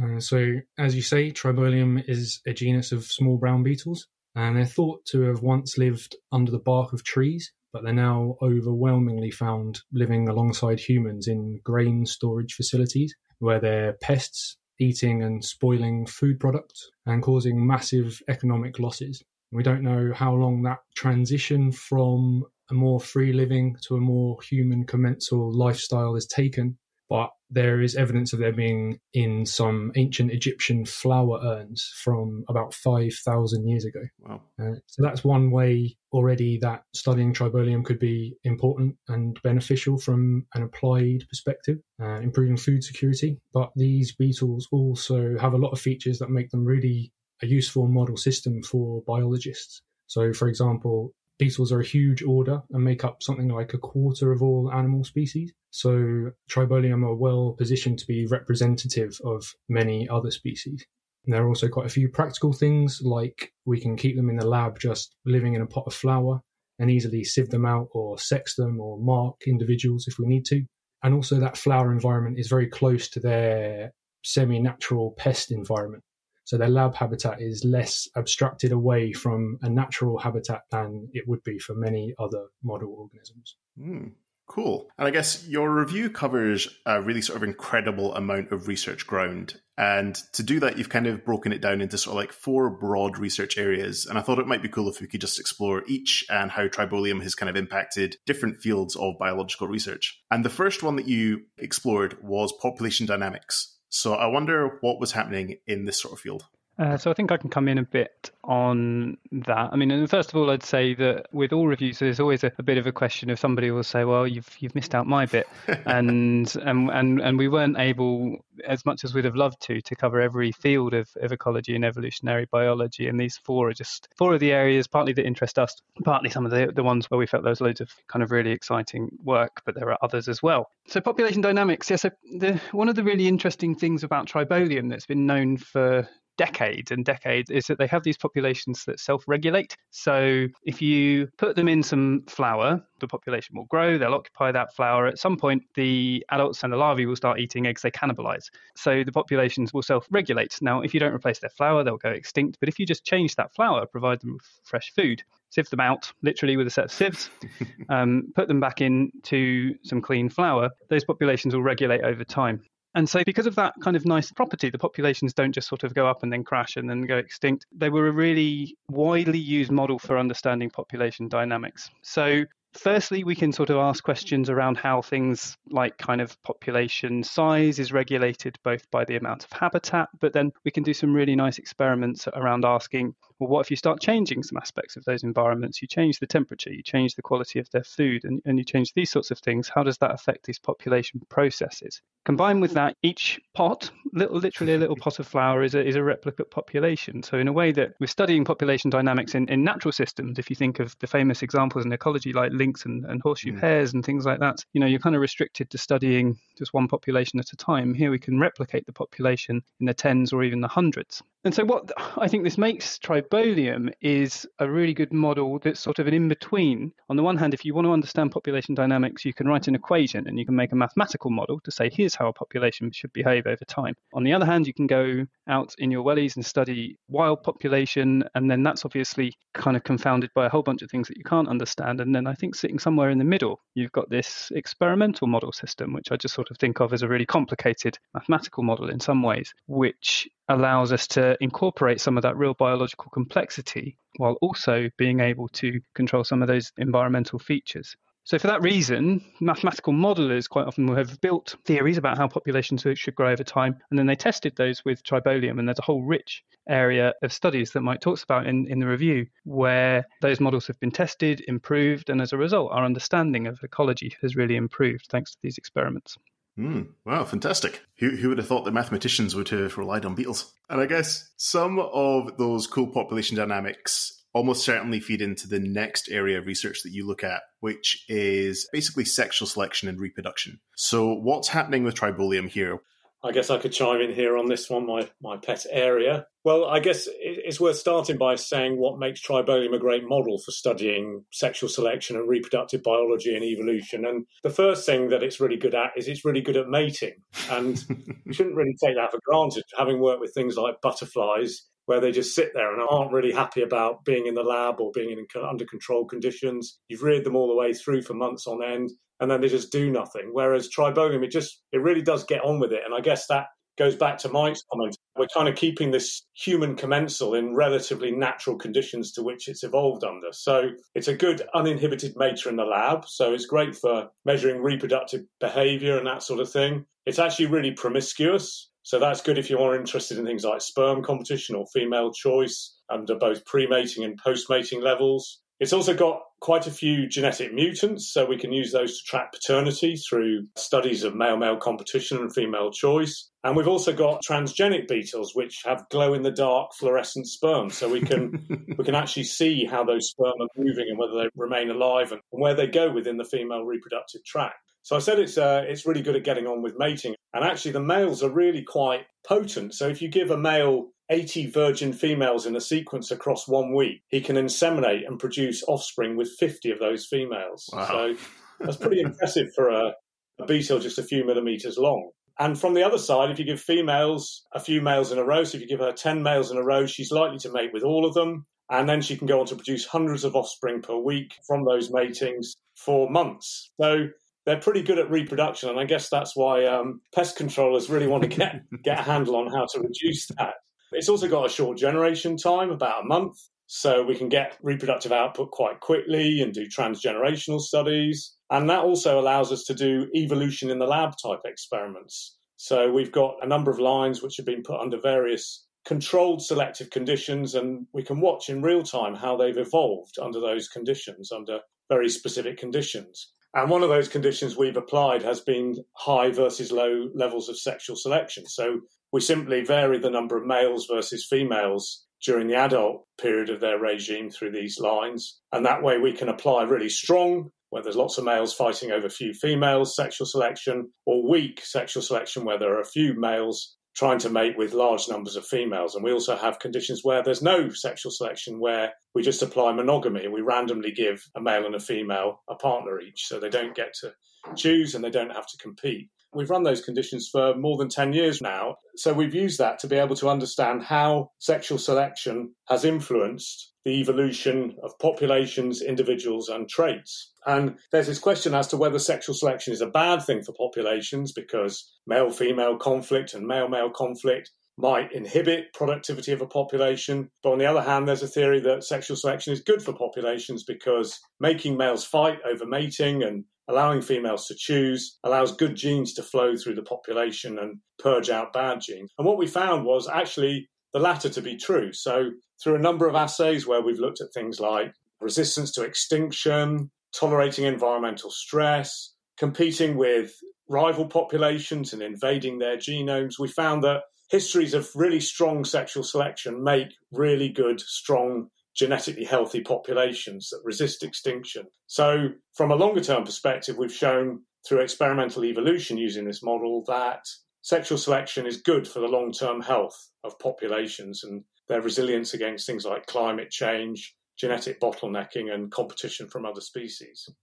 Uh, 0.00 0.20
so, 0.20 0.60
as 0.78 0.94
you 0.94 1.02
say, 1.02 1.30
Tribolium 1.30 2.02
is 2.08 2.40
a 2.46 2.52
genus 2.52 2.92
of 2.92 3.04
small 3.04 3.38
brown 3.38 3.64
beetles, 3.64 4.06
and 4.36 4.56
they're 4.56 4.64
thought 4.64 5.04
to 5.06 5.22
have 5.22 5.42
once 5.42 5.78
lived 5.78 6.16
under 6.32 6.50
the 6.50 6.58
bark 6.58 6.92
of 6.92 7.04
trees, 7.04 7.52
but 7.72 7.82
they're 7.82 7.92
now 7.92 8.36
overwhelmingly 8.40 9.30
found 9.30 9.80
living 9.92 10.28
alongside 10.28 10.80
humans 10.80 11.26
in 11.26 11.60
grain 11.64 12.06
storage 12.06 12.54
facilities, 12.54 13.14
where 13.38 13.60
they're 13.60 13.94
pests 14.00 14.56
eating 14.80 15.22
and 15.22 15.44
spoiling 15.44 16.06
food 16.06 16.40
products 16.40 16.90
and 17.06 17.22
causing 17.22 17.64
massive 17.66 18.20
economic 18.28 18.78
losses. 18.78 19.22
We 19.52 19.62
don't 19.62 19.82
know 19.82 20.12
how 20.14 20.34
long 20.34 20.62
that 20.62 20.78
transition 20.96 21.70
from 21.70 22.44
a 22.70 22.74
more 22.74 23.00
free 23.00 23.32
living 23.32 23.76
to 23.86 23.96
a 23.96 24.00
more 24.00 24.40
human 24.42 24.84
commensal 24.84 25.52
lifestyle 25.52 26.16
is 26.16 26.26
taken, 26.26 26.76
but 27.14 27.30
there 27.48 27.80
is 27.80 27.94
evidence 27.94 28.32
of 28.32 28.40
there 28.40 28.52
being 28.52 28.98
in 29.12 29.46
some 29.46 29.92
ancient 29.94 30.32
Egyptian 30.32 30.84
flour 30.84 31.38
urns 31.44 31.92
from 32.02 32.42
about 32.48 32.74
5,000 32.74 33.68
years 33.68 33.84
ago. 33.84 34.00
Wow. 34.18 34.40
Uh, 34.60 34.74
so 34.88 35.00
that's 35.00 35.22
one 35.22 35.52
way 35.52 35.96
already 36.12 36.58
that 36.58 36.82
studying 36.92 37.32
tribolium 37.32 37.84
could 37.84 38.00
be 38.00 38.34
important 38.42 38.96
and 39.06 39.40
beneficial 39.44 39.96
from 39.96 40.44
an 40.56 40.64
applied 40.64 41.20
perspective, 41.28 41.78
uh, 42.02 42.18
improving 42.18 42.56
food 42.56 42.82
security. 42.82 43.38
But 43.52 43.70
these 43.76 44.12
beetles 44.16 44.66
also 44.72 45.38
have 45.38 45.52
a 45.52 45.58
lot 45.58 45.70
of 45.70 45.80
features 45.80 46.18
that 46.18 46.30
make 46.30 46.50
them 46.50 46.64
really 46.64 47.12
a 47.44 47.46
useful 47.46 47.86
model 47.86 48.16
system 48.16 48.60
for 48.64 49.04
biologists. 49.06 49.82
So, 50.08 50.32
for 50.32 50.48
example, 50.48 51.12
beetles 51.38 51.72
are 51.72 51.80
a 51.80 51.84
huge 51.84 52.22
order 52.22 52.62
and 52.70 52.84
make 52.84 53.04
up 53.04 53.22
something 53.22 53.48
like 53.48 53.74
a 53.74 53.78
quarter 53.78 54.32
of 54.32 54.42
all 54.42 54.70
animal 54.72 55.04
species. 55.04 55.52
So, 55.70 56.30
Tribolium 56.50 57.04
are 57.04 57.14
well 57.14 57.54
positioned 57.58 57.98
to 57.98 58.06
be 58.06 58.26
representative 58.26 59.18
of 59.24 59.54
many 59.68 60.08
other 60.08 60.30
species. 60.30 60.86
And 61.24 61.34
there 61.34 61.44
are 61.44 61.48
also 61.48 61.68
quite 61.68 61.86
a 61.86 61.90
few 61.90 62.08
practical 62.08 62.52
things, 62.52 63.00
like 63.02 63.52
we 63.64 63.80
can 63.80 63.96
keep 63.96 64.16
them 64.16 64.30
in 64.30 64.36
the 64.36 64.46
lab 64.46 64.78
just 64.78 65.14
living 65.24 65.54
in 65.54 65.62
a 65.62 65.66
pot 65.66 65.84
of 65.86 65.94
flour 65.94 66.40
and 66.78 66.90
easily 66.90 67.24
sieve 67.24 67.50
them 67.50 67.64
out 67.64 67.88
or 67.92 68.18
sex 68.18 68.56
them 68.56 68.80
or 68.80 68.98
mark 68.98 69.36
individuals 69.46 70.06
if 70.06 70.18
we 70.18 70.26
need 70.26 70.44
to. 70.46 70.64
And 71.02 71.14
also, 71.14 71.40
that 71.40 71.56
flour 71.56 71.92
environment 71.92 72.38
is 72.38 72.48
very 72.48 72.68
close 72.68 73.08
to 73.10 73.20
their 73.20 73.92
semi 74.22 74.58
natural 74.58 75.14
pest 75.18 75.50
environment. 75.50 76.02
So 76.44 76.58
their 76.58 76.68
lab 76.68 76.94
habitat 76.94 77.40
is 77.40 77.64
less 77.64 78.08
abstracted 78.16 78.70
away 78.70 79.12
from 79.12 79.58
a 79.62 79.70
natural 79.70 80.18
habitat 80.18 80.62
than 80.70 81.08
it 81.12 81.24
would 81.26 81.42
be 81.42 81.58
for 81.58 81.74
many 81.74 82.14
other 82.18 82.46
model 82.62 82.94
organisms. 82.98 83.56
Mm, 83.80 84.12
cool. 84.46 84.88
And 84.98 85.08
I 85.08 85.10
guess 85.10 85.46
your 85.48 85.74
review 85.74 86.10
covers 86.10 86.68
a 86.84 87.00
really 87.00 87.22
sort 87.22 87.38
of 87.38 87.42
incredible 87.42 88.14
amount 88.14 88.52
of 88.52 88.68
research 88.68 89.06
ground. 89.06 89.60
And 89.76 90.14
to 90.34 90.42
do 90.42 90.60
that, 90.60 90.78
you've 90.78 90.90
kind 90.90 91.06
of 91.06 91.24
broken 91.24 91.52
it 91.52 91.62
down 91.62 91.80
into 91.80 91.98
sort 91.98 92.12
of 92.12 92.20
like 92.20 92.32
four 92.32 92.70
broad 92.70 93.18
research 93.18 93.56
areas. 93.56 94.06
And 94.06 94.18
I 94.18 94.22
thought 94.22 94.38
it 94.38 94.46
might 94.46 94.62
be 94.62 94.68
cool 94.68 94.88
if 94.88 95.00
we 95.00 95.08
could 95.08 95.22
just 95.22 95.40
explore 95.40 95.82
each 95.86 96.24
and 96.30 96.50
how 96.50 96.68
tribolium 96.68 97.22
has 97.22 97.34
kind 97.34 97.50
of 97.50 97.56
impacted 97.56 98.16
different 98.26 98.60
fields 98.60 98.94
of 98.96 99.18
biological 99.18 99.66
research. 99.66 100.22
And 100.30 100.44
the 100.44 100.50
first 100.50 100.82
one 100.82 100.96
that 100.96 101.08
you 101.08 101.46
explored 101.58 102.18
was 102.22 102.52
population 102.60 103.06
dynamics. 103.06 103.74
So 103.94 104.14
I 104.14 104.26
wonder 104.26 104.78
what 104.80 104.98
was 104.98 105.12
happening 105.12 105.58
in 105.68 105.84
this 105.84 106.00
sort 106.00 106.14
of 106.14 106.18
field. 106.18 106.44
Uh, 106.78 106.96
so 106.96 107.10
I 107.10 107.14
think 107.14 107.30
I 107.30 107.36
can 107.36 107.50
come 107.50 107.68
in 107.68 107.78
a 107.78 107.84
bit 107.84 108.30
on 108.42 109.16
that. 109.30 109.70
I 109.72 109.76
mean, 109.76 110.06
first 110.08 110.30
of 110.30 110.36
all, 110.36 110.50
I'd 110.50 110.64
say 110.64 110.94
that 110.94 111.26
with 111.32 111.52
all 111.52 111.68
reviews, 111.68 112.00
there's 112.00 112.18
always 112.18 112.42
a, 112.42 112.50
a, 112.58 112.64
bit 112.64 112.78
of 112.78 112.86
a 112.86 112.92
question 112.92 113.30
of 113.30 113.38
somebody 113.38 113.70
will 113.70 113.84
say, 113.84 114.04
"Well, 114.04 114.26
you've 114.26 114.48
you've 114.58 114.74
missed 114.74 114.94
out 114.94 115.06
my 115.06 115.26
bit," 115.26 115.46
and 115.86 116.54
and 116.56 116.90
and 116.90 117.20
and 117.20 117.38
we 117.38 117.46
weren't 117.46 117.78
able, 117.78 118.44
as 118.66 118.84
much 118.84 119.04
as 119.04 119.14
we'd 119.14 119.24
have 119.24 119.36
loved 119.36 119.60
to, 119.62 119.80
to 119.82 119.94
cover 119.94 120.20
every 120.20 120.50
field 120.50 120.94
of, 120.94 121.08
of 121.20 121.30
ecology 121.30 121.76
and 121.76 121.84
evolutionary 121.84 122.46
biology. 122.46 123.06
And 123.06 123.20
these 123.20 123.36
four 123.36 123.68
are 123.68 123.74
just 123.74 124.08
four 124.16 124.34
of 124.34 124.40
the 124.40 124.52
areas, 124.52 124.88
partly 124.88 125.12
that 125.12 125.24
interest 125.24 125.60
us, 125.60 125.80
partly 126.04 126.28
some 126.28 126.44
of 126.44 126.50
the 126.50 126.72
the 126.74 126.82
ones 126.82 127.08
where 127.08 127.18
we 127.18 127.26
felt 127.26 127.44
there 127.44 127.50
was 127.50 127.60
loads 127.60 127.80
of 127.80 127.90
kind 128.08 128.22
of 128.22 128.32
really 128.32 128.50
exciting 128.50 129.10
work, 129.22 129.62
but 129.64 129.76
there 129.76 129.90
are 129.92 129.98
others 130.02 130.28
as 130.28 130.42
well. 130.42 130.70
So 130.88 131.00
population 131.00 131.40
dynamics, 131.40 131.88
yes. 131.88 132.04
Yeah, 132.04 132.10
so 132.10 132.38
the, 132.38 132.60
one 132.72 132.88
of 132.88 132.96
the 132.96 133.04
really 133.04 133.28
interesting 133.28 133.76
things 133.76 134.02
about 134.02 134.26
tribolium 134.26 134.90
that's 134.90 135.06
been 135.06 135.26
known 135.26 135.56
for 135.56 136.08
decades 136.36 136.90
and 136.90 137.04
decades 137.04 137.50
is 137.50 137.66
that 137.66 137.78
they 137.78 137.86
have 137.86 138.02
these 138.02 138.16
populations 138.16 138.84
that 138.84 139.00
self 139.00 139.24
regulate. 139.26 139.76
So 139.90 140.46
if 140.64 140.82
you 140.82 141.28
put 141.38 141.56
them 141.56 141.68
in 141.68 141.82
some 141.82 142.24
flour, 142.26 142.82
the 143.00 143.08
population 143.08 143.56
will 143.56 143.66
grow, 143.66 143.98
they'll 143.98 144.14
occupy 144.14 144.52
that 144.52 144.74
flour. 144.74 145.06
At 145.06 145.18
some 145.18 145.36
point, 145.36 145.62
the 145.74 146.24
adults 146.30 146.62
and 146.62 146.72
the 146.72 146.76
larvae 146.76 147.06
will 147.06 147.16
start 147.16 147.40
eating 147.40 147.66
eggs 147.66 147.82
they 147.82 147.90
cannibalize. 147.90 148.50
So 148.76 149.04
the 149.04 149.12
populations 149.12 149.72
will 149.72 149.82
self 149.82 150.06
regulate. 150.10 150.58
Now, 150.60 150.80
if 150.80 150.94
you 150.94 151.00
don't 151.00 151.14
replace 151.14 151.38
their 151.38 151.50
flour, 151.50 151.84
they'll 151.84 151.96
go 151.96 152.10
extinct. 152.10 152.58
But 152.60 152.68
if 152.68 152.78
you 152.78 152.86
just 152.86 153.04
change 153.04 153.36
that 153.36 153.54
flour, 153.54 153.86
provide 153.86 154.20
them 154.20 154.34
with 154.34 154.60
fresh 154.64 154.92
food, 154.94 155.22
sieve 155.50 155.70
them 155.70 155.80
out 155.80 156.12
literally 156.22 156.56
with 156.56 156.66
a 156.66 156.70
set 156.70 156.84
of 156.86 156.92
sieves, 156.92 157.30
um, 157.88 158.32
put 158.34 158.48
them 158.48 158.60
back 158.60 158.80
into 158.80 159.74
some 159.82 160.00
clean 160.00 160.28
flour, 160.28 160.70
those 160.88 161.04
populations 161.04 161.54
will 161.54 161.62
regulate 161.62 162.02
over 162.02 162.24
time. 162.24 162.62
And 162.94 163.08
so, 163.08 163.22
because 163.24 163.46
of 163.46 163.56
that 163.56 163.74
kind 163.82 163.96
of 163.96 164.06
nice 164.06 164.30
property, 164.30 164.70
the 164.70 164.78
populations 164.78 165.34
don't 165.34 165.52
just 165.52 165.68
sort 165.68 165.82
of 165.82 165.94
go 165.94 166.06
up 166.06 166.22
and 166.22 166.32
then 166.32 166.44
crash 166.44 166.76
and 166.76 166.88
then 166.88 167.02
go 167.02 167.16
extinct. 167.16 167.66
They 167.72 167.90
were 167.90 168.06
a 168.06 168.12
really 168.12 168.76
widely 168.88 169.38
used 169.38 169.72
model 169.72 169.98
for 169.98 170.16
understanding 170.16 170.70
population 170.70 171.28
dynamics. 171.28 171.90
So, 172.02 172.44
Firstly, 172.74 173.22
we 173.22 173.36
can 173.36 173.52
sort 173.52 173.70
of 173.70 173.76
ask 173.76 174.02
questions 174.02 174.50
around 174.50 174.76
how 174.76 175.00
things 175.00 175.56
like 175.70 175.96
kind 175.96 176.20
of 176.20 176.40
population 176.42 177.22
size 177.22 177.78
is 177.78 177.92
regulated 177.92 178.58
both 178.64 178.90
by 178.90 179.04
the 179.04 179.14
amount 179.16 179.44
of 179.44 179.52
habitat, 179.52 180.08
but 180.18 180.32
then 180.32 180.52
we 180.64 180.72
can 180.72 180.82
do 180.82 180.92
some 180.92 181.14
really 181.14 181.36
nice 181.36 181.58
experiments 181.58 182.26
around 182.34 182.64
asking, 182.64 183.14
well, 183.40 183.48
what 183.48 183.60
if 183.60 183.70
you 183.70 183.76
start 183.76 184.00
changing 184.00 184.42
some 184.42 184.58
aspects 184.58 184.96
of 184.96 185.04
those 185.04 185.24
environments? 185.24 185.82
You 185.82 185.88
change 185.88 186.20
the 186.20 186.26
temperature, 186.26 186.72
you 186.72 186.82
change 186.82 187.14
the 187.14 187.22
quality 187.22 187.58
of 187.58 187.68
their 187.70 187.82
food, 187.82 188.24
and, 188.24 188.40
and 188.44 188.58
you 188.58 188.64
change 188.64 188.92
these 188.94 189.10
sorts 189.10 189.30
of 189.30 189.38
things. 189.40 189.68
How 189.68 189.82
does 189.82 189.98
that 189.98 190.12
affect 190.12 190.46
these 190.46 190.58
population 190.58 191.20
processes? 191.28 192.00
Combined 192.24 192.62
with 192.62 192.72
that, 192.72 192.96
each 193.02 193.40
pot, 193.52 193.90
little, 194.12 194.38
literally 194.38 194.74
a 194.74 194.78
little 194.78 194.96
pot 194.96 195.18
of 195.18 195.26
flour, 195.26 195.62
is 195.62 195.74
a, 195.74 195.84
is 195.84 195.96
a 195.96 196.02
replicate 196.02 196.50
population. 196.50 197.22
So, 197.22 197.38
in 197.38 197.48
a 197.48 197.52
way 197.52 197.72
that 197.72 197.94
we're 198.00 198.06
studying 198.06 198.44
population 198.44 198.88
dynamics 198.88 199.34
in, 199.34 199.48
in 199.48 199.64
natural 199.64 199.92
systems, 199.92 200.38
if 200.38 200.48
you 200.48 200.56
think 200.56 200.78
of 200.78 200.96
the 201.00 201.06
famous 201.06 201.42
examples 201.42 201.84
in 201.84 201.92
ecology 201.92 202.32
like 202.32 202.52
lynx 202.52 202.84
and, 202.86 203.04
and 203.04 203.20
horseshoe 203.20 203.52
mm. 203.52 203.60
hares 203.60 203.92
and 203.92 204.04
things 204.04 204.24
like 204.24 204.40
that, 204.40 204.64
you 204.72 204.80
know, 204.80 204.86
you're 204.86 205.00
kind 205.00 205.16
of 205.16 205.20
restricted 205.20 205.70
to 205.70 205.78
studying 205.78 206.38
just 206.56 206.72
one 206.72 206.88
population 206.88 207.40
at 207.40 207.52
a 207.52 207.56
time. 207.56 207.92
Here 207.92 208.10
we 208.10 208.18
can 208.18 208.38
replicate 208.38 208.86
the 208.86 208.92
population 208.92 209.62
in 209.80 209.86
the 209.86 209.94
tens 209.94 210.32
or 210.32 210.44
even 210.44 210.60
the 210.60 210.68
hundreds. 210.68 211.22
And 211.44 211.54
so, 211.54 211.64
what 211.64 211.90
I 212.16 212.26
think 212.26 212.44
this 212.44 212.56
makes 212.56 212.98
Tribolium 213.24 213.92
is 214.00 214.46
a 214.58 214.70
really 214.70 214.94
good 214.94 215.12
model 215.12 215.58
that's 215.58 215.80
sort 215.80 215.98
of 215.98 216.06
an 216.06 216.14
in 216.14 216.28
between. 216.28 216.92
On 217.08 217.16
the 217.16 217.22
one 217.22 217.36
hand, 217.36 217.54
if 217.54 217.64
you 217.64 217.74
want 217.74 217.86
to 217.86 217.92
understand 217.92 218.32
population 218.32 218.74
dynamics, 218.74 219.24
you 219.24 219.32
can 219.32 219.46
write 219.46 219.68
an 219.68 219.74
equation 219.74 220.26
and 220.26 220.38
you 220.38 220.46
can 220.46 220.56
make 220.56 220.72
a 220.72 220.76
mathematical 220.76 221.30
model 221.30 221.60
to 221.60 221.70
say, 221.70 221.90
here's 221.90 222.14
how 222.14 222.28
a 222.28 222.32
population 222.32 222.90
should 222.90 223.12
behave 223.12 223.46
over 223.46 223.64
time. 223.66 223.94
On 224.12 224.24
the 224.24 224.32
other 224.32 224.46
hand, 224.46 224.66
you 224.66 224.74
can 224.74 224.86
go 224.86 225.26
out 225.48 225.74
in 225.78 225.90
your 225.90 226.04
wellies 226.04 226.36
and 226.36 226.44
study 226.44 226.98
wild 227.08 227.42
population, 227.42 228.24
and 228.34 228.50
then 228.50 228.62
that's 228.62 228.84
obviously 228.84 229.34
kind 229.52 229.76
of 229.76 229.84
confounded 229.84 230.30
by 230.34 230.46
a 230.46 230.50
whole 230.50 230.62
bunch 230.62 230.82
of 230.82 230.90
things 230.90 231.08
that 231.08 231.16
you 231.16 231.24
can't 231.24 231.48
understand. 231.48 232.00
And 232.00 232.14
then 232.14 232.26
I 232.26 232.34
think 232.34 232.54
sitting 232.54 232.78
somewhere 232.78 233.10
in 233.10 233.18
the 233.18 233.24
middle, 233.24 233.60
you've 233.74 233.92
got 233.92 234.10
this 234.10 234.50
experimental 234.54 235.26
model 235.26 235.52
system, 235.52 235.92
which 235.92 236.10
I 236.10 236.16
just 236.16 236.34
sort 236.34 236.50
of 236.50 236.58
think 236.58 236.80
of 236.80 236.92
as 236.92 237.02
a 237.02 237.08
really 237.08 237.26
complicated 237.26 237.98
mathematical 238.12 238.62
model 238.62 238.90
in 238.90 239.00
some 239.00 239.22
ways, 239.22 239.54
which 239.66 240.28
allows 240.48 240.92
us 240.92 241.06
to 241.08 241.36
incorporate 241.40 242.00
some 242.00 242.16
of 242.16 242.22
that 242.22 242.36
real 242.36 242.54
biological 242.54 243.10
complexity 243.12 243.96
while 244.16 244.36
also 244.40 244.88
being 244.96 245.20
able 245.20 245.48
to 245.48 245.80
control 245.94 246.24
some 246.24 246.42
of 246.42 246.48
those 246.48 246.72
environmental 246.78 247.38
features. 247.38 247.96
So, 248.26 248.38
for 248.38 248.46
that 248.46 248.62
reason, 248.62 249.22
mathematical 249.40 249.92
modelers 249.92 250.48
quite 250.48 250.66
often 250.66 250.86
will 250.86 250.96
have 250.96 251.20
built 251.20 251.56
theories 251.66 251.98
about 251.98 252.16
how 252.16 252.26
populations 252.26 252.86
should 252.94 253.14
grow 253.14 253.30
over 253.30 253.44
time, 253.44 253.76
and 253.90 253.98
then 253.98 254.06
they 254.06 254.16
tested 254.16 254.56
those 254.56 254.82
with 254.82 255.02
tribolium. 255.02 255.58
And 255.58 255.68
there's 255.68 255.78
a 255.78 255.82
whole 255.82 256.02
rich 256.02 256.42
area 256.66 257.12
of 257.22 257.34
studies 257.34 257.72
that 257.72 257.82
Mike 257.82 258.00
talks 258.00 258.22
about 258.22 258.46
in, 258.46 258.66
in 258.70 258.78
the 258.78 258.86
review 258.86 259.26
where 259.44 260.06
those 260.22 260.40
models 260.40 260.66
have 260.68 260.80
been 260.80 260.90
tested, 260.90 261.44
improved, 261.48 262.08
and 262.08 262.22
as 262.22 262.32
a 262.32 262.38
result, 262.38 262.72
our 262.72 262.86
understanding 262.86 263.46
of 263.46 263.62
ecology 263.62 264.16
has 264.22 264.36
really 264.36 264.56
improved 264.56 265.06
thanks 265.10 265.32
to 265.32 265.38
these 265.42 265.58
experiments. 265.58 266.16
Mm, 266.58 266.88
wow, 267.04 267.24
fantastic. 267.24 267.82
Who, 267.98 268.10
who 268.10 268.28
would 268.28 268.38
have 268.38 268.46
thought 268.46 268.64
that 268.64 268.72
mathematicians 268.72 269.34
would 269.34 269.48
have 269.48 269.76
relied 269.76 270.04
on 270.04 270.14
beetles? 270.14 270.52
And 270.70 270.80
I 270.80 270.86
guess 270.86 271.32
some 271.36 271.78
of 271.78 272.36
those 272.36 272.66
cool 272.66 272.86
population 272.86 273.36
dynamics 273.36 274.24
almost 274.32 274.64
certainly 274.64 275.00
feed 275.00 275.22
into 275.22 275.48
the 275.48 275.60
next 275.60 276.10
area 276.10 276.38
of 276.38 276.46
research 276.46 276.82
that 276.82 276.92
you 276.92 277.06
look 277.06 277.24
at, 277.24 277.42
which 277.60 278.04
is 278.08 278.68
basically 278.72 279.04
sexual 279.04 279.48
selection 279.48 279.88
and 279.88 280.00
reproduction. 280.00 280.60
So, 280.76 281.14
what's 281.14 281.48
happening 281.48 281.84
with 281.84 281.94
tribolium 281.94 282.48
here? 282.48 282.80
I 283.24 283.32
guess 283.32 283.48
I 283.48 283.56
could 283.56 283.72
chime 283.72 284.02
in 284.02 284.12
here 284.12 284.36
on 284.36 284.46
this 284.46 284.68
one, 284.68 284.86
my, 284.86 285.08
my 285.22 285.38
pet 285.38 285.64
area. 285.70 286.26
Well, 286.44 286.66
I 286.66 286.78
guess 286.78 287.08
it's 287.10 287.58
worth 287.58 287.78
starting 287.78 288.18
by 288.18 288.34
saying 288.34 288.76
what 288.76 288.98
makes 288.98 289.26
tribolium 289.26 289.74
a 289.74 289.78
great 289.78 290.06
model 290.06 290.38
for 290.38 290.50
studying 290.50 291.24
sexual 291.32 291.70
selection 291.70 292.16
and 292.16 292.28
reproductive 292.28 292.82
biology 292.82 293.34
and 293.34 293.42
evolution. 293.42 294.04
And 294.04 294.26
the 294.42 294.50
first 294.50 294.84
thing 294.84 295.08
that 295.08 295.22
it's 295.22 295.40
really 295.40 295.56
good 295.56 295.74
at 295.74 295.92
is 295.96 296.06
it's 296.06 296.26
really 296.26 296.42
good 296.42 296.58
at 296.58 296.68
mating. 296.68 297.14
And 297.50 297.82
you 298.26 298.34
shouldn't 298.34 298.56
really 298.56 298.76
take 298.84 298.96
that 298.96 299.10
for 299.10 299.20
granted. 299.24 299.64
Having 299.78 300.00
worked 300.00 300.20
with 300.20 300.34
things 300.34 300.58
like 300.58 300.82
butterflies, 300.82 301.62
where 301.86 302.00
they 302.00 302.12
just 302.12 302.34
sit 302.34 302.52
there 302.54 302.72
and 302.72 302.82
aren't 302.88 303.12
really 303.12 303.32
happy 303.32 303.62
about 303.62 304.04
being 304.04 304.26
in 304.26 304.34
the 304.34 304.42
lab 304.42 304.80
or 304.80 304.90
being 304.92 305.10
in 305.10 305.26
under 305.42 305.64
controlled 305.64 306.10
conditions. 306.10 306.78
You've 306.88 307.02
reared 307.02 307.24
them 307.24 307.36
all 307.36 307.48
the 307.48 307.56
way 307.56 307.72
through 307.72 308.02
for 308.02 308.14
months 308.14 308.46
on 308.46 308.62
end 308.62 308.90
and 309.20 309.30
then 309.30 309.40
they 309.40 309.48
just 309.48 309.72
do 309.72 309.90
nothing. 309.90 310.30
Whereas 310.32 310.68
tribolium, 310.68 311.24
it 311.24 311.30
just 311.30 311.60
it 311.72 311.78
really 311.78 312.02
does 312.02 312.24
get 312.24 312.44
on 312.44 312.60
with 312.60 312.72
it, 312.72 312.82
and 312.84 312.94
I 312.94 313.00
guess 313.00 313.26
that 313.28 313.46
goes 313.76 313.96
back 313.96 314.18
to 314.18 314.28
Mike's 314.28 314.62
comment. 314.72 314.96
We're 315.16 315.26
kind 315.34 315.48
of 315.48 315.56
keeping 315.56 315.90
this 315.90 316.22
human 316.32 316.76
commensal 316.76 317.34
in 317.34 317.56
relatively 317.56 318.12
natural 318.12 318.56
conditions 318.56 319.12
to 319.12 319.22
which 319.22 319.48
it's 319.48 319.64
evolved 319.64 320.04
under. 320.04 320.28
So 320.32 320.70
it's 320.94 321.08
a 321.08 321.16
good 321.16 321.42
uninhibited 321.54 322.14
mater 322.16 322.50
in 322.50 322.56
the 322.56 322.64
lab. 322.64 323.04
So 323.08 323.34
it's 323.34 323.46
great 323.46 323.74
for 323.74 324.10
measuring 324.24 324.62
reproductive 324.62 325.22
behavior 325.40 325.98
and 325.98 326.06
that 326.06 326.22
sort 326.22 326.38
of 326.38 326.52
thing. 326.52 326.86
It's 327.04 327.18
actually 327.18 327.46
really 327.46 327.72
promiscuous. 327.72 328.70
So 328.84 328.98
that's 328.98 329.22
good 329.22 329.38
if 329.38 329.48
you're 329.48 329.74
interested 329.74 330.18
in 330.18 330.26
things 330.26 330.44
like 330.44 330.60
sperm 330.60 331.02
competition 331.02 331.56
or 331.56 331.66
female 331.72 332.12
choice 332.12 332.76
under 332.90 333.14
both 333.16 333.44
pre 333.46 333.66
mating 333.66 334.04
and 334.04 334.18
post 334.18 334.48
mating 334.50 334.82
levels. 334.82 335.40
It's 335.58 335.72
also 335.72 335.94
got 335.94 336.20
quite 336.40 336.66
a 336.66 336.70
few 336.70 337.08
genetic 337.08 337.54
mutants, 337.54 338.12
so 338.12 338.26
we 338.26 338.36
can 338.36 338.52
use 338.52 338.72
those 338.72 338.98
to 338.98 339.04
track 339.06 339.32
paternity 339.32 339.96
through 339.96 340.48
studies 340.56 341.02
of 341.02 341.14
male 341.14 341.38
male 341.38 341.56
competition 341.56 342.18
and 342.18 342.34
female 342.34 342.70
choice. 342.70 343.30
And 343.42 343.56
we've 343.56 343.68
also 343.68 343.94
got 343.94 344.22
transgenic 344.22 344.86
beetles, 344.86 345.34
which 345.34 345.62
have 345.64 345.88
glow 345.88 346.12
in 346.12 346.22
the 346.22 346.30
dark 346.30 346.72
fluorescent 346.78 347.26
sperm, 347.26 347.70
so 347.70 347.88
we 347.88 348.02
can 348.02 348.46
we 348.76 348.84
can 348.84 348.94
actually 348.94 349.24
see 349.24 349.64
how 349.64 349.82
those 349.84 350.10
sperm 350.10 350.34
are 350.40 350.48
moving 350.58 350.88
and 350.90 350.98
whether 350.98 351.22
they 351.22 351.30
remain 351.36 351.70
alive 351.70 352.12
and 352.12 352.20
where 352.28 352.54
they 352.54 352.66
go 352.66 352.92
within 352.92 353.16
the 353.16 353.24
female 353.24 353.64
reproductive 353.64 354.22
tract. 354.26 354.73
So 354.84 354.94
I 354.94 354.98
said 354.98 355.18
it's 355.18 355.38
uh, 355.38 355.64
it's 355.66 355.86
really 355.86 356.02
good 356.02 356.14
at 356.14 356.24
getting 356.24 356.46
on 356.46 356.62
with 356.62 356.74
mating, 356.78 357.14
and 357.32 357.42
actually 357.42 357.72
the 357.72 357.80
males 357.80 358.22
are 358.22 358.30
really 358.30 358.62
quite 358.62 359.06
potent. 359.26 359.74
So 359.74 359.88
if 359.88 360.02
you 360.02 360.08
give 360.08 360.30
a 360.30 360.36
male 360.36 360.90
80 361.10 361.50
virgin 361.50 361.92
females 361.94 362.44
in 362.44 362.54
a 362.54 362.60
sequence 362.60 363.10
across 363.10 363.48
one 363.48 363.74
week, 363.74 364.02
he 364.08 364.20
can 364.20 364.36
inseminate 364.36 365.06
and 365.06 365.18
produce 365.18 365.64
offspring 365.64 366.16
with 366.16 366.30
50 366.38 366.70
of 366.70 366.78
those 366.78 367.06
females. 367.06 367.68
Wow. 367.72 367.86
So 367.86 368.16
that's 368.60 368.76
pretty 368.76 369.00
impressive 369.00 369.48
for 369.54 369.70
a, 369.70 369.94
a 370.38 370.46
beetle 370.46 370.78
just 370.80 370.98
a 370.98 371.02
few 371.02 371.24
millimeters 371.24 371.78
long. 371.78 372.10
And 372.38 372.60
from 372.60 372.74
the 372.74 372.82
other 372.82 372.98
side, 372.98 373.30
if 373.30 373.38
you 373.38 373.44
give 373.46 373.60
females 373.60 374.44
a 374.52 374.60
few 374.60 374.82
males 374.82 375.12
in 375.12 375.18
a 375.18 375.24
row, 375.24 375.44
so 375.44 375.56
if 375.56 375.62
you 375.62 375.68
give 375.68 375.80
her 375.80 375.92
10 375.92 376.22
males 376.22 376.50
in 376.50 376.58
a 376.58 376.64
row, 376.64 376.84
she's 376.84 377.10
likely 377.10 377.38
to 377.38 377.52
mate 377.52 377.70
with 377.72 377.84
all 377.84 378.04
of 378.04 378.12
them. 378.12 378.44
And 378.70 378.88
then 378.88 379.00
she 379.00 379.16
can 379.16 379.26
go 379.26 379.40
on 379.40 379.46
to 379.46 379.56
produce 379.56 379.86
hundreds 379.86 380.24
of 380.24 380.34
offspring 380.34 380.82
per 380.82 380.96
week 380.96 381.34
from 381.46 381.64
those 381.64 381.92
matings 381.92 382.56
for 382.76 383.08
months. 383.10 383.70
So 383.80 384.08
they're 384.46 384.60
pretty 384.60 384.82
good 384.82 384.98
at 384.98 385.10
reproduction. 385.10 385.70
And 385.70 385.80
I 385.80 385.84
guess 385.84 386.08
that's 386.08 386.36
why 386.36 386.66
um, 386.66 387.00
pest 387.14 387.36
controllers 387.36 387.88
really 387.88 388.06
want 388.06 388.22
to 388.22 388.28
get, 388.28 388.62
get 388.82 389.00
a 389.00 389.02
handle 389.02 389.36
on 389.36 389.50
how 389.50 389.66
to 389.72 389.80
reduce 389.80 390.26
that. 390.38 390.54
It's 390.92 391.08
also 391.08 391.28
got 391.28 391.46
a 391.46 391.50
short 391.50 391.78
generation 391.78 392.36
time, 392.36 392.70
about 392.70 393.04
a 393.04 393.06
month, 393.06 393.36
so 393.66 394.04
we 394.04 394.14
can 394.14 394.28
get 394.28 394.58
reproductive 394.62 395.12
output 395.12 395.50
quite 395.50 395.80
quickly 395.80 396.40
and 396.40 396.52
do 396.52 396.66
transgenerational 396.66 397.60
studies. 397.60 398.34
And 398.50 398.68
that 398.70 398.80
also 398.80 399.18
allows 399.18 399.50
us 399.50 399.64
to 399.64 399.74
do 399.74 400.08
evolution 400.14 400.70
in 400.70 400.78
the 400.78 400.86
lab 400.86 401.14
type 401.20 401.40
experiments. 401.44 402.36
So 402.56 402.92
we've 402.92 403.10
got 403.10 403.36
a 403.42 403.46
number 403.46 403.70
of 403.70 403.80
lines 403.80 404.22
which 404.22 404.36
have 404.36 404.46
been 404.46 404.62
put 404.62 404.80
under 404.80 405.00
various 405.00 405.66
controlled 405.84 406.42
selective 406.42 406.90
conditions, 406.90 407.54
and 407.54 407.86
we 407.92 408.02
can 408.02 408.20
watch 408.20 408.48
in 408.48 408.62
real 408.62 408.82
time 408.82 409.14
how 409.14 409.36
they've 409.36 409.58
evolved 409.58 410.18
under 410.20 410.40
those 410.40 410.68
conditions, 410.68 411.32
under 411.32 411.58
very 411.88 412.08
specific 412.08 412.56
conditions. 412.56 413.32
And 413.54 413.70
one 413.70 413.84
of 413.84 413.88
those 413.88 414.08
conditions 414.08 414.56
we've 414.56 414.76
applied 414.76 415.22
has 415.22 415.40
been 415.40 415.76
high 415.96 416.30
versus 416.30 416.72
low 416.72 417.08
levels 417.14 417.48
of 417.48 417.58
sexual 417.58 417.94
selection. 417.94 418.46
So 418.46 418.80
we 419.12 419.20
simply 419.20 419.64
vary 419.64 419.98
the 419.98 420.10
number 420.10 420.36
of 420.36 420.44
males 420.44 420.88
versus 420.90 421.24
females 421.24 422.04
during 422.24 422.48
the 422.48 422.56
adult 422.56 423.06
period 423.20 423.50
of 423.50 423.60
their 423.60 423.78
regime 423.78 424.28
through 424.28 424.50
these 424.50 424.80
lines. 424.80 425.40
And 425.52 425.64
that 425.66 425.82
way 425.82 425.98
we 425.98 426.12
can 426.12 426.28
apply 426.28 426.64
really 426.64 426.88
strong, 426.88 427.50
where 427.70 427.82
there's 427.82 427.96
lots 427.96 428.18
of 428.18 428.24
males 428.24 428.54
fighting 428.54 428.90
over 428.90 429.08
few 429.08 429.32
females, 429.34 429.94
sexual 429.94 430.26
selection, 430.26 430.90
or 431.06 431.28
weak 431.28 431.60
sexual 431.62 432.02
selection, 432.02 432.44
where 432.44 432.58
there 432.58 432.74
are 432.74 432.80
a 432.80 432.86
few 432.86 433.14
males 433.14 433.76
trying 433.94 434.18
to 434.18 434.30
mate 434.30 434.58
with 434.58 434.72
large 434.72 435.08
numbers 435.08 435.36
of 435.36 435.46
females. 435.46 435.94
And 435.94 436.02
we 436.02 436.12
also 436.12 436.36
have 436.36 436.58
conditions 436.58 437.00
where 437.02 437.22
there's 437.22 437.42
no 437.42 437.70
sexual 437.70 438.10
selection, 438.10 438.58
where 438.60 438.92
we 439.14 439.22
just 439.22 439.42
apply 439.42 439.72
monogamy 439.72 440.24
and 440.24 440.32
we 440.32 440.40
randomly 440.40 440.92
give 440.92 441.22
a 441.36 441.40
male 441.40 441.64
and 441.64 441.74
a 441.74 441.80
female 441.80 442.42
a 442.48 442.56
partner 442.56 443.00
each. 443.00 443.26
So 443.26 443.38
they 443.38 443.50
don't 443.50 443.74
get 443.74 443.94
to 444.00 444.12
choose 444.56 444.94
and 444.94 445.04
they 445.04 445.10
don't 445.10 445.32
have 445.32 445.46
to 445.46 445.58
compete. 445.58 446.08
We've 446.34 446.50
run 446.50 446.64
those 446.64 446.84
conditions 446.84 447.28
for 447.30 447.54
more 447.56 447.76
than 447.76 447.88
10 447.88 448.12
years 448.12 448.42
now. 448.42 448.76
So 448.96 449.12
we've 449.12 449.34
used 449.34 449.58
that 449.58 449.78
to 449.80 449.86
be 449.86 449.96
able 449.96 450.16
to 450.16 450.28
understand 450.28 450.82
how 450.82 451.30
sexual 451.38 451.78
selection 451.78 452.54
has 452.68 452.84
influenced 452.84 453.73
the 453.84 454.00
evolution 454.00 454.76
of 454.82 454.98
populations, 454.98 455.82
individuals, 455.82 456.48
and 456.48 456.68
traits. 456.68 457.32
And 457.46 457.76
there's 457.92 458.06
this 458.06 458.18
question 458.18 458.54
as 458.54 458.68
to 458.68 458.76
whether 458.76 458.98
sexual 458.98 459.34
selection 459.34 459.72
is 459.72 459.80
a 459.80 459.86
bad 459.86 460.22
thing 460.22 460.42
for 460.42 460.52
populations 460.52 461.32
because 461.32 461.92
male 462.06 462.30
female 462.30 462.76
conflict 462.76 463.34
and 463.34 463.46
male 463.46 463.68
male 463.68 463.90
conflict 463.90 464.50
might 464.76 465.12
inhibit 465.12 465.72
productivity 465.72 466.32
of 466.32 466.40
a 466.40 466.46
population. 466.46 467.30
But 467.42 467.52
on 467.52 467.58
the 467.58 467.66
other 467.66 467.82
hand, 467.82 468.08
there's 468.08 468.22
a 468.22 468.28
theory 468.28 468.60
that 468.60 468.84
sexual 468.84 469.16
selection 469.16 469.52
is 469.52 469.60
good 469.60 469.82
for 469.82 469.92
populations 469.92 470.64
because 470.64 471.20
making 471.38 471.76
males 471.76 472.04
fight 472.04 472.38
over 472.44 472.66
mating 472.66 473.22
and 473.22 473.44
allowing 473.68 474.02
females 474.02 474.46
to 474.46 474.54
choose 474.54 475.18
allows 475.24 475.56
good 475.56 475.74
genes 475.74 476.12
to 476.14 476.22
flow 476.22 476.56
through 476.56 476.74
the 476.74 476.82
population 476.82 477.58
and 477.58 477.78
purge 477.98 478.30
out 478.30 478.52
bad 478.52 478.80
genes. 478.80 479.10
And 479.16 479.26
what 479.26 479.38
we 479.38 479.46
found 479.46 479.84
was 479.84 480.08
actually 480.08 480.68
the 480.94 481.00
latter 481.00 481.28
to 481.28 481.42
be 481.42 481.56
true. 481.56 481.92
So, 481.92 482.30
through 482.62 482.76
a 482.76 482.80
number 482.80 483.06
of 483.06 483.16
assays 483.16 483.66
where 483.66 483.82
we've 483.82 483.98
looked 483.98 484.22
at 484.22 484.32
things 484.32 484.60
like 484.60 484.94
resistance 485.20 485.72
to 485.72 485.82
extinction, 485.82 486.90
tolerating 487.14 487.64
environmental 487.66 488.30
stress, 488.30 489.12
competing 489.36 489.96
with 489.96 490.32
rival 490.68 491.06
populations 491.06 491.92
and 491.92 492.00
invading 492.00 492.58
their 492.58 492.76
genomes, 492.78 493.38
we 493.38 493.48
found 493.48 493.82
that 493.82 494.02
histories 494.30 494.72
of 494.72 494.88
really 494.94 495.20
strong 495.20 495.64
sexual 495.64 496.04
selection 496.04 496.62
make 496.62 496.88
really 497.12 497.48
good, 497.48 497.80
strong 497.80 498.48
genetically 498.74 499.24
healthy 499.24 499.60
populations 499.60 500.48
that 500.50 500.60
resist 500.64 501.02
extinction. 501.02 501.64
So, 501.88 502.28
from 502.54 502.70
a 502.70 502.76
longer 502.76 503.02
term 503.02 503.24
perspective, 503.24 503.76
we've 503.76 503.92
shown 503.92 504.42
through 504.66 504.80
experimental 504.80 505.44
evolution 505.44 505.98
using 505.98 506.24
this 506.24 506.42
model 506.42 506.84
that 506.86 507.26
sexual 507.64 507.96
selection 507.96 508.46
is 508.46 508.60
good 508.60 508.86
for 508.86 509.00
the 509.00 509.08
long 509.08 509.32
term 509.32 509.60
health 509.60 510.10
of 510.22 510.38
populations 510.38 511.24
and 511.24 511.42
their 511.66 511.80
resilience 511.80 512.34
against 512.34 512.66
things 512.66 512.84
like 512.84 513.06
climate 513.06 513.50
change, 513.50 514.14
genetic 514.38 514.78
bottlenecking, 514.80 515.52
and 515.52 515.72
competition 515.72 516.28
from 516.28 516.44
other 516.44 516.60
species. 516.60 517.24
And 517.26 517.34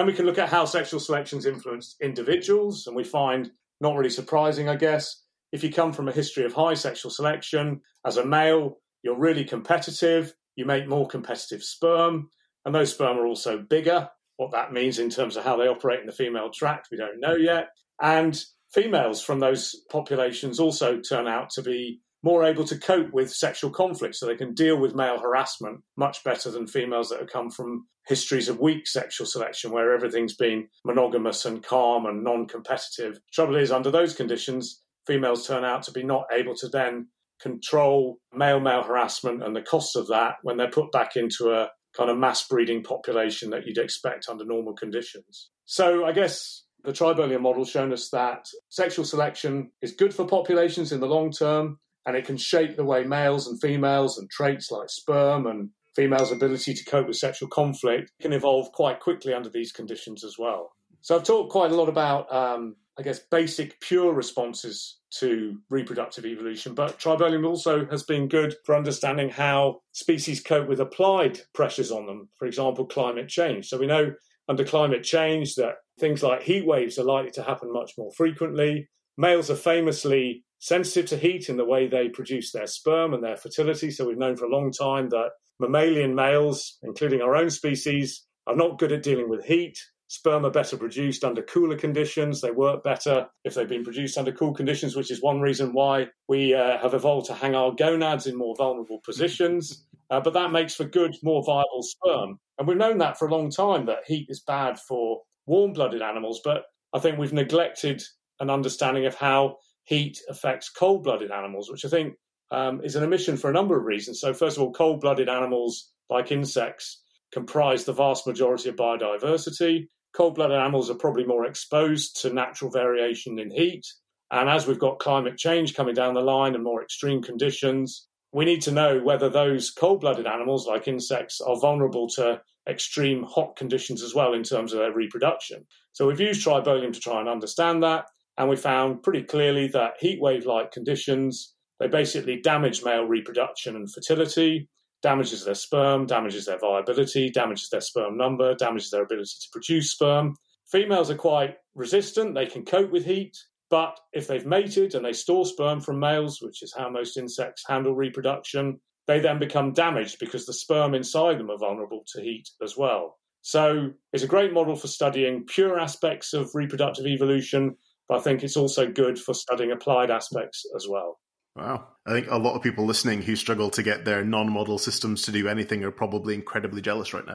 then 0.00 0.06
we 0.06 0.12
can 0.12 0.26
look 0.26 0.36
at 0.36 0.48
how 0.48 0.64
sexual 0.64 0.98
selection's 0.98 1.46
influenced 1.46 1.96
individuals, 2.02 2.88
and 2.88 2.96
we 2.96 3.04
find, 3.04 3.52
not 3.80 3.94
really 3.94 4.10
surprising, 4.10 4.68
I 4.68 4.74
guess, 4.74 5.22
if 5.52 5.62
you 5.62 5.72
come 5.72 5.92
from 5.92 6.08
a 6.08 6.12
history 6.12 6.44
of 6.44 6.52
high 6.52 6.74
sexual 6.74 7.12
selection, 7.12 7.80
as 8.04 8.16
a 8.16 8.26
male, 8.26 8.78
you're 9.04 9.16
really 9.16 9.44
competitive, 9.44 10.34
you 10.56 10.66
make 10.66 10.88
more 10.88 11.06
competitive 11.06 11.62
sperm, 11.62 12.28
and 12.64 12.74
those 12.74 12.92
sperm 12.92 13.16
are 13.16 13.26
also 13.26 13.58
bigger. 13.58 14.10
What 14.38 14.50
that 14.52 14.72
means 14.72 14.98
in 14.98 15.08
terms 15.08 15.36
of 15.36 15.44
how 15.44 15.56
they 15.56 15.68
operate 15.68 16.00
in 16.00 16.06
the 16.06 16.12
female 16.12 16.50
tract, 16.50 16.88
we 16.90 16.98
don't 16.98 17.20
know 17.20 17.36
yet. 17.36 17.68
And 18.02 18.44
females 18.72 19.22
from 19.22 19.40
those 19.40 19.74
populations 19.90 20.60
also 20.60 21.00
turn 21.00 21.26
out 21.26 21.50
to 21.50 21.62
be 21.62 22.00
more 22.22 22.44
able 22.44 22.64
to 22.64 22.78
cope 22.78 23.12
with 23.12 23.32
sexual 23.32 23.70
conflict, 23.70 24.16
so 24.16 24.26
they 24.26 24.36
can 24.36 24.54
deal 24.54 24.76
with 24.76 24.94
male 24.94 25.18
harassment 25.18 25.80
much 25.96 26.24
better 26.24 26.50
than 26.50 26.66
females 26.66 27.10
that 27.10 27.20
have 27.20 27.28
come 27.28 27.50
from 27.50 27.86
histories 28.06 28.48
of 28.48 28.58
weak 28.58 28.86
sexual 28.86 29.26
selection 29.26 29.70
where 29.70 29.92
everything's 29.92 30.34
been 30.34 30.66
monogamous 30.84 31.44
and 31.44 31.62
calm 31.62 32.06
and 32.06 32.24
non 32.24 32.46
competitive. 32.46 33.20
Trouble 33.32 33.56
is, 33.56 33.70
under 33.70 33.90
those 33.90 34.14
conditions, 34.14 34.82
females 35.06 35.46
turn 35.46 35.64
out 35.64 35.82
to 35.84 35.92
be 35.92 36.02
not 36.02 36.24
able 36.32 36.54
to 36.56 36.68
then 36.68 37.08
control 37.40 38.18
male 38.34 38.58
male 38.58 38.82
harassment 38.82 39.44
and 39.44 39.54
the 39.54 39.62
costs 39.62 39.94
of 39.94 40.08
that 40.08 40.34
when 40.42 40.56
they're 40.56 40.70
put 40.70 40.90
back 40.90 41.14
into 41.14 41.52
a 41.52 41.68
kind 41.96 42.10
of 42.10 42.18
mass 42.18 42.46
breeding 42.48 42.82
population 42.82 43.50
that 43.50 43.64
you'd 43.64 43.78
expect 43.78 44.28
under 44.28 44.44
normal 44.44 44.74
conditions. 44.74 45.50
So 45.66 46.04
I 46.04 46.12
guess 46.12 46.64
the 46.84 46.92
tribolium 46.92 47.40
model 47.40 47.64
shown 47.64 47.92
us 47.92 48.08
that 48.10 48.48
sexual 48.68 49.04
selection 49.04 49.70
is 49.82 49.92
good 49.92 50.14
for 50.14 50.26
populations 50.26 50.92
in 50.92 51.00
the 51.00 51.06
long 51.06 51.30
term 51.30 51.78
and 52.06 52.16
it 52.16 52.24
can 52.24 52.36
shape 52.36 52.76
the 52.76 52.84
way 52.84 53.04
males 53.04 53.46
and 53.46 53.60
females 53.60 54.18
and 54.18 54.30
traits 54.30 54.70
like 54.70 54.88
sperm 54.88 55.46
and 55.46 55.70
females' 55.94 56.32
ability 56.32 56.72
to 56.74 56.84
cope 56.84 57.06
with 57.06 57.16
sexual 57.16 57.48
conflict 57.48 58.12
can 58.20 58.32
evolve 58.32 58.70
quite 58.72 59.00
quickly 59.00 59.34
under 59.34 59.48
these 59.48 59.72
conditions 59.72 60.24
as 60.24 60.36
well. 60.38 60.70
So 61.00 61.16
I've 61.16 61.24
talked 61.24 61.50
quite 61.50 61.72
a 61.72 61.76
lot 61.76 61.88
about 61.88 62.32
um, 62.32 62.76
I 62.98 63.02
guess, 63.02 63.20
basic 63.20 63.80
pure 63.80 64.12
responses 64.12 64.98
to 65.20 65.60
reproductive 65.70 66.26
evolution. 66.26 66.74
But 66.74 66.98
tribolium 66.98 67.46
also 67.46 67.86
has 67.86 68.02
been 68.02 68.26
good 68.26 68.56
for 68.64 68.74
understanding 68.74 69.30
how 69.30 69.82
species 69.92 70.40
cope 70.40 70.68
with 70.68 70.80
applied 70.80 71.40
pressures 71.54 71.92
on 71.92 72.06
them, 72.06 72.28
for 72.36 72.46
example, 72.46 72.86
climate 72.86 73.28
change. 73.28 73.68
So 73.68 73.78
we 73.78 73.86
know 73.86 74.12
under 74.48 74.64
climate 74.64 75.02
change 75.02 75.54
that 75.56 75.74
things 75.98 76.22
like 76.22 76.42
heat 76.42 76.66
waves 76.66 76.98
are 76.98 77.04
likely 77.04 77.30
to 77.32 77.42
happen 77.42 77.72
much 77.72 77.92
more 77.98 78.10
frequently. 78.16 78.88
Males 79.16 79.50
are 79.50 79.56
famously 79.56 80.44
sensitive 80.60 81.06
to 81.06 81.16
heat 81.16 81.48
in 81.48 81.56
the 81.56 81.64
way 81.64 81.86
they 81.86 82.08
produce 82.08 82.52
their 82.52 82.66
sperm 82.66 83.14
and 83.14 83.22
their 83.22 83.36
fertility. 83.36 83.90
So 83.90 84.06
we've 84.06 84.18
known 84.18 84.36
for 84.36 84.46
a 84.46 84.50
long 84.50 84.72
time 84.72 85.08
that 85.10 85.30
mammalian 85.60 86.14
males, 86.14 86.78
including 86.82 87.20
our 87.20 87.36
own 87.36 87.50
species, 87.50 88.24
are 88.46 88.56
not 88.56 88.78
good 88.78 88.92
at 88.92 89.02
dealing 89.02 89.28
with 89.28 89.44
heat. 89.44 89.78
Sperm 90.10 90.46
are 90.46 90.50
better 90.50 90.78
produced 90.78 91.22
under 91.22 91.42
cooler 91.42 91.76
conditions. 91.76 92.40
They 92.40 92.50
work 92.50 92.82
better 92.82 93.26
if 93.44 93.54
they've 93.54 93.68
been 93.68 93.84
produced 93.84 94.16
under 94.16 94.32
cool 94.32 94.54
conditions, 94.54 94.96
which 94.96 95.10
is 95.10 95.20
one 95.20 95.40
reason 95.40 95.74
why 95.74 96.06
we 96.28 96.54
uh, 96.54 96.78
have 96.78 96.94
evolved 96.94 97.26
to 97.26 97.34
hang 97.34 97.54
our 97.54 97.72
gonads 97.72 98.26
in 98.26 98.36
more 98.36 98.54
vulnerable 98.56 99.00
positions. 99.04 99.84
Uh, 100.10 100.20
but 100.20 100.32
that 100.32 100.50
makes 100.50 100.74
for 100.74 100.84
good, 100.84 101.14
more 101.22 101.44
viable 101.44 101.82
sperm. 101.82 102.38
And 102.58 102.66
we've 102.66 102.76
known 102.76 102.98
that 102.98 103.18
for 103.18 103.28
a 103.28 103.30
long 103.30 103.50
time 103.50 103.86
that 103.86 104.04
heat 104.06 104.26
is 104.28 104.40
bad 104.40 104.78
for 104.78 105.22
warm 105.46 105.72
blooded 105.72 106.02
animals. 106.02 106.40
But 106.42 106.64
I 106.92 106.98
think 106.98 107.18
we've 107.18 107.32
neglected 107.32 108.02
an 108.40 108.50
understanding 108.50 109.06
of 109.06 109.14
how 109.14 109.56
heat 109.84 110.18
affects 110.28 110.70
cold 110.70 111.04
blooded 111.04 111.30
animals, 111.30 111.70
which 111.70 111.84
I 111.84 111.88
think 111.88 112.14
um, 112.50 112.80
is 112.82 112.96
an 112.96 113.04
omission 113.04 113.36
for 113.36 113.50
a 113.50 113.52
number 113.52 113.78
of 113.78 113.84
reasons. 113.84 114.20
So, 114.20 114.34
first 114.34 114.56
of 114.56 114.62
all, 114.62 114.72
cold 114.72 115.00
blooded 115.00 115.28
animals 115.28 115.90
like 116.10 116.32
insects 116.32 117.02
comprise 117.32 117.84
the 117.84 117.92
vast 117.92 118.26
majority 118.26 118.70
of 118.70 118.76
biodiversity 118.76 119.86
cold 120.14 120.34
blooded 120.34 120.56
animals 120.56 120.90
are 120.90 120.94
probably 120.94 121.24
more 121.24 121.44
exposed 121.44 122.20
to 122.22 122.32
natural 122.32 122.70
variation 122.70 123.38
in 123.38 123.50
heat. 123.50 123.86
And 124.30 124.48
as 124.48 124.66
we've 124.66 124.78
got 124.78 124.98
climate 124.98 125.38
change 125.38 125.74
coming 125.74 125.94
down 125.94 126.14
the 126.14 126.20
line 126.20 126.54
and 126.54 126.64
more 126.64 126.82
extreme 126.82 127.22
conditions, 127.22 128.08
we 128.32 128.44
need 128.44 128.62
to 128.62 128.72
know 128.72 129.00
whether 129.00 129.28
those 129.28 129.70
cold 129.70 130.00
blooded 130.00 130.26
animals, 130.26 130.66
like 130.66 130.88
insects, 130.88 131.40
are 131.40 131.58
vulnerable 131.58 132.08
to 132.10 132.40
extreme 132.68 133.22
hot 133.22 133.56
conditions 133.56 134.02
as 134.02 134.14
well 134.14 134.34
in 134.34 134.42
terms 134.42 134.72
of 134.72 134.78
their 134.78 134.92
reproduction. 134.92 135.64
So 135.92 136.06
we've 136.06 136.20
used 136.20 136.46
tribolium 136.46 136.92
to 136.92 137.00
try 137.00 137.20
and 137.20 137.28
understand 137.28 137.82
that. 137.82 138.04
And 138.36 138.48
we 138.48 138.56
found 138.56 139.02
pretty 139.02 139.22
clearly 139.22 139.68
that 139.68 139.94
heat 139.98 140.20
wave 140.20 140.46
like 140.46 140.70
conditions, 140.70 141.54
they 141.80 141.88
basically 141.88 142.40
damage 142.40 142.84
male 142.84 143.04
reproduction 143.04 143.74
and 143.74 143.90
fertility 143.90 144.68
damages 145.02 145.44
their 145.44 145.54
sperm, 145.54 146.06
damages 146.06 146.46
their 146.46 146.58
viability, 146.58 147.30
damages 147.30 147.68
their 147.70 147.80
sperm 147.80 148.16
number, 148.16 148.54
damages 148.54 148.90
their 148.90 149.02
ability 149.02 149.30
to 149.40 149.48
produce 149.52 149.92
sperm. 149.92 150.34
Females 150.70 151.10
are 151.10 151.16
quite 151.16 151.56
resistant, 151.74 152.34
they 152.34 152.46
can 152.46 152.64
cope 152.64 152.90
with 152.90 153.04
heat, 153.04 153.36
but 153.70 153.98
if 154.12 154.26
they've 154.26 154.46
mated 154.46 154.94
and 154.94 155.04
they 155.04 155.12
store 155.12 155.46
sperm 155.46 155.80
from 155.80 156.00
males, 156.00 156.40
which 156.40 156.62
is 156.62 156.74
how 156.76 156.88
most 156.88 157.16
insects 157.16 157.64
handle 157.66 157.94
reproduction, 157.94 158.80
they 159.06 159.20
then 159.20 159.38
become 159.38 159.72
damaged 159.72 160.18
because 160.18 160.46
the 160.46 160.52
sperm 160.52 160.94
inside 160.94 161.38
them 161.38 161.50
are 161.50 161.58
vulnerable 161.58 162.04
to 162.14 162.22
heat 162.22 162.48
as 162.62 162.76
well. 162.76 163.18
So 163.42 163.92
it's 164.12 164.22
a 164.22 164.28
great 164.28 164.52
model 164.52 164.76
for 164.76 164.88
studying 164.88 165.44
pure 165.46 165.78
aspects 165.78 166.34
of 166.34 166.54
reproductive 166.54 167.06
evolution, 167.06 167.76
but 168.08 168.18
I 168.18 168.20
think 168.20 168.42
it's 168.42 168.56
also 168.56 168.90
good 168.90 169.18
for 169.18 169.34
studying 169.34 169.72
applied 169.72 170.10
aspects 170.10 170.64
as 170.76 170.86
well. 170.88 171.18
Wow. 171.56 171.88
I 172.06 172.12
think 172.12 172.28
a 172.30 172.38
lot 172.38 172.54
of 172.54 172.62
people 172.62 172.84
listening 172.84 173.22
who 173.22 173.34
struggle 173.36 173.70
to 173.70 173.82
get 173.82 174.04
their 174.04 174.24
non 174.24 174.52
model 174.52 174.78
systems 174.78 175.22
to 175.22 175.32
do 175.32 175.48
anything 175.48 175.82
are 175.84 175.90
probably 175.90 176.34
incredibly 176.34 176.80
jealous 176.80 177.12
right 177.12 177.26
now. 177.26 177.34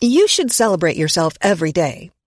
You 0.00 0.28
should 0.28 0.52
celebrate 0.52 0.96
yourself 0.96 1.34
every 1.40 1.72
day, 1.72 2.10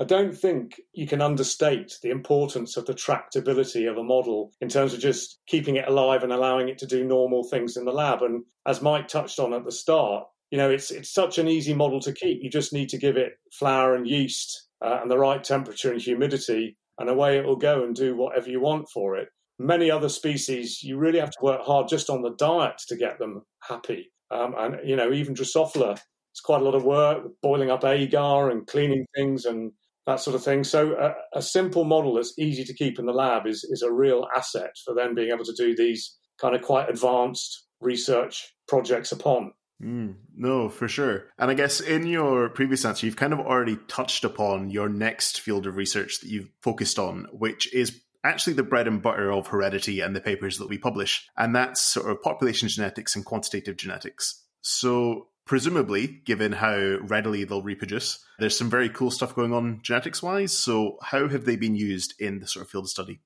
I 0.00 0.04
don't 0.04 0.34
think 0.34 0.80
you 0.94 1.06
can 1.06 1.20
understate 1.20 1.98
the 2.02 2.08
importance 2.08 2.78
of 2.78 2.86
the 2.86 2.94
tractability 2.94 3.86
of 3.86 3.98
a 3.98 4.02
model 4.02 4.50
in 4.62 4.70
terms 4.70 4.94
of 4.94 5.00
just 5.00 5.40
keeping 5.46 5.76
it 5.76 5.86
alive 5.86 6.22
and 6.22 6.32
allowing 6.32 6.70
it 6.70 6.78
to 6.78 6.86
do 6.86 7.04
normal 7.04 7.44
things 7.44 7.76
in 7.76 7.84
the 7.84 7.92
lab. 7.92 8.22
And 8.22 8.44
as 8.66 8.80
Mike 8.80 9.08
touched 9.08 9.38
on 9.38 9.52
at 9.52 9.66
the 9.66 9.70
start, 9.70 10.24
you 10.50 10.56
know, 10.56 10.70
it's 10.70 10.90
it's 10.90 11.12
such 11.12 11.36
an 11.36 11.48
easy 11.48 11.74
model 11.74 12.00
to 12.00 12.14
keep. 12.14 12.42
You 12.42 12.48
just 12.48 12.72
need 12.72 12.88
to 12.88 12.98
give 12.98 13.18
it 13.18 13.34
flour 13.52 13.94
and 13.94 14.06
yeast 14.06 14.68
uh, 14.82 15.00
and 15.02 15.10
the 15.10 15.18
right 15.18 15.44
temperature 15.44 15.92
and 15.92 16.00
humidity, 16.00 16.78
and 16.98 17.10
away 17.10 17.36
it 17.36 17.44
will 17.44 17.56
go 17.56 17.84
and 17.84 17.94
do 17.94 18.16
whatever 18.16 18.48
you 18.48 18.60
want 18.60 18.88
for 18.88 19.16
it. 19.16 19.28
Many 19.58 19.90
other 19.90 20.08
species, 20.08 20.82
you 20.82 20.96
really 20.96 21.20
have 21.20 21.30
to 21.32 21.42
work 21.44 21.60
hard 21.60 21.88
just 21.88 22.08
on 22.08 22.22
the 22.22 22.34
diet 22.36 22.80
to 22.88 22.96
get 22.96 23.18
them 23.18 23.42
happy. 23.62 24.10
Um, 24.30 24.54
and 24.56 24.76
you 24.82 24.96
know, 24.96 25.12
even 25.12 25.34
Drosophila, 25.34 26.00
it's 26.32 26.40
quite 26.40 26.62
a 26.62 26.64
lot 26.64 26.74
of 26.74 26.84
work 26.84 27.24
boiling 27.42 27.70
up 27.70 27.84
agar 27.84 28.48
and 28.48 28.66
cleaning 28.66 29.04
things 29.14 29.44
and 29.44 29.72
that 30.06 30.20
sort 30.20 30.34
of 30.34 30.42
thing. 30.42 30.64
So 30.64 30.94
a, 30.94 31.38
a, 31.38 31.42
simple 31.42 31.84
model 31.84 32.14
that's 32.14 32.38
easy 32.38 32.64
to 32.64 32.74
keep 32.74 32.98
in 32.98 33.06
the 33.06 33.12
lab 33.12 33.46
is 33.46 33.64
is 33.64 33.82
a 33.82 33.92
real 33.92 34.26
asset 34.36 34.70
for 34.84 34.94
then 34.94 35.14
being 35.14 35.30
able 35.30 35.44
to 35.44 35.54
do 35.56 35.76
these 35.76 36.16
kind 36.40 36.54
of 36.54 36.62
quite 36.62 36.88
advanced 36.88 37.66
research 37.80 38.54
projects 38.66 39.12
upon. 39.12 39.52
Mm, 39.82 40.16
no, 40.36 40.68
for 40.68 40.88
sure. 40.88 41.26
And 41.38 41.50
I 41.50 41.54
guess 41.54 41.80
in 41.80 42.06
your 42.06 42.50
previous 42.50 42.84
answer, 42.84 43.06
you've 43.06 43.16
kind 43.16 43.32
of 43.32 43.40
already 43.40 43.78
touched 43.88 44.24
upon 44.24 44.70
your 44.70 44.88
next 44.88 45.40
field 45.40 45.66
of 45.66 45.76
research 45.76 46.20
that 46.20 46.28
you've 46.28 46.50
focused 46.60 46.98
on, 46.98 47.26
which 47.32 47.72
is 47.72 47.98
actually 48.22 48.52
the 48.52 48.62
bread 48.62 48.86
and 48.86 49.02
butter 49.02 49.32
of 49.32 49.46
heredity 49.46 50.00
and 50.00 50.14
the 50.14 50.20
papers 50.20 50.58
that 50.58 50.68
we 50.68 50.76
publish. 50.76 51.26
And 51.36 51.56
that's 51.56 51.82
sort 51.82 52.10
of 52.10 52.20
population 52.20 52.68
genetics 52.68 53.16
and 53.16 53.24
quantitative 53.24 53.76
genetics. 53.76 54.44
So 54.60 55.28
presumably, 55.50 56.06
given 56.06 56.52
how 56.52 56.76
readily 57.00 57.42
they'll 57.42 57.60
reproduce, 57.60 58.24
there's 58.38 58.56
some 58.56 58.70
very 58.70 58.88
cool 58.88 59.10
stuff 59.10 59.34
going 59.34 59.52
on 59.52 59.80
genetics 59.82 60.22
wise. 60.22 60.56
So, 60.56 60.96
how 61.02 61.26
have 61.26 61.44
they 61.44 61.56
been 61.56 61.74
used 61.74 62.14
in 62.20 62.38
the 62.38 62.46
sort 62.46 62.64
of 62.64 62.70
field 62.70 62.84
of 62.84 62.90
study? 62.90 63.18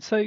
So, 0.00 0.24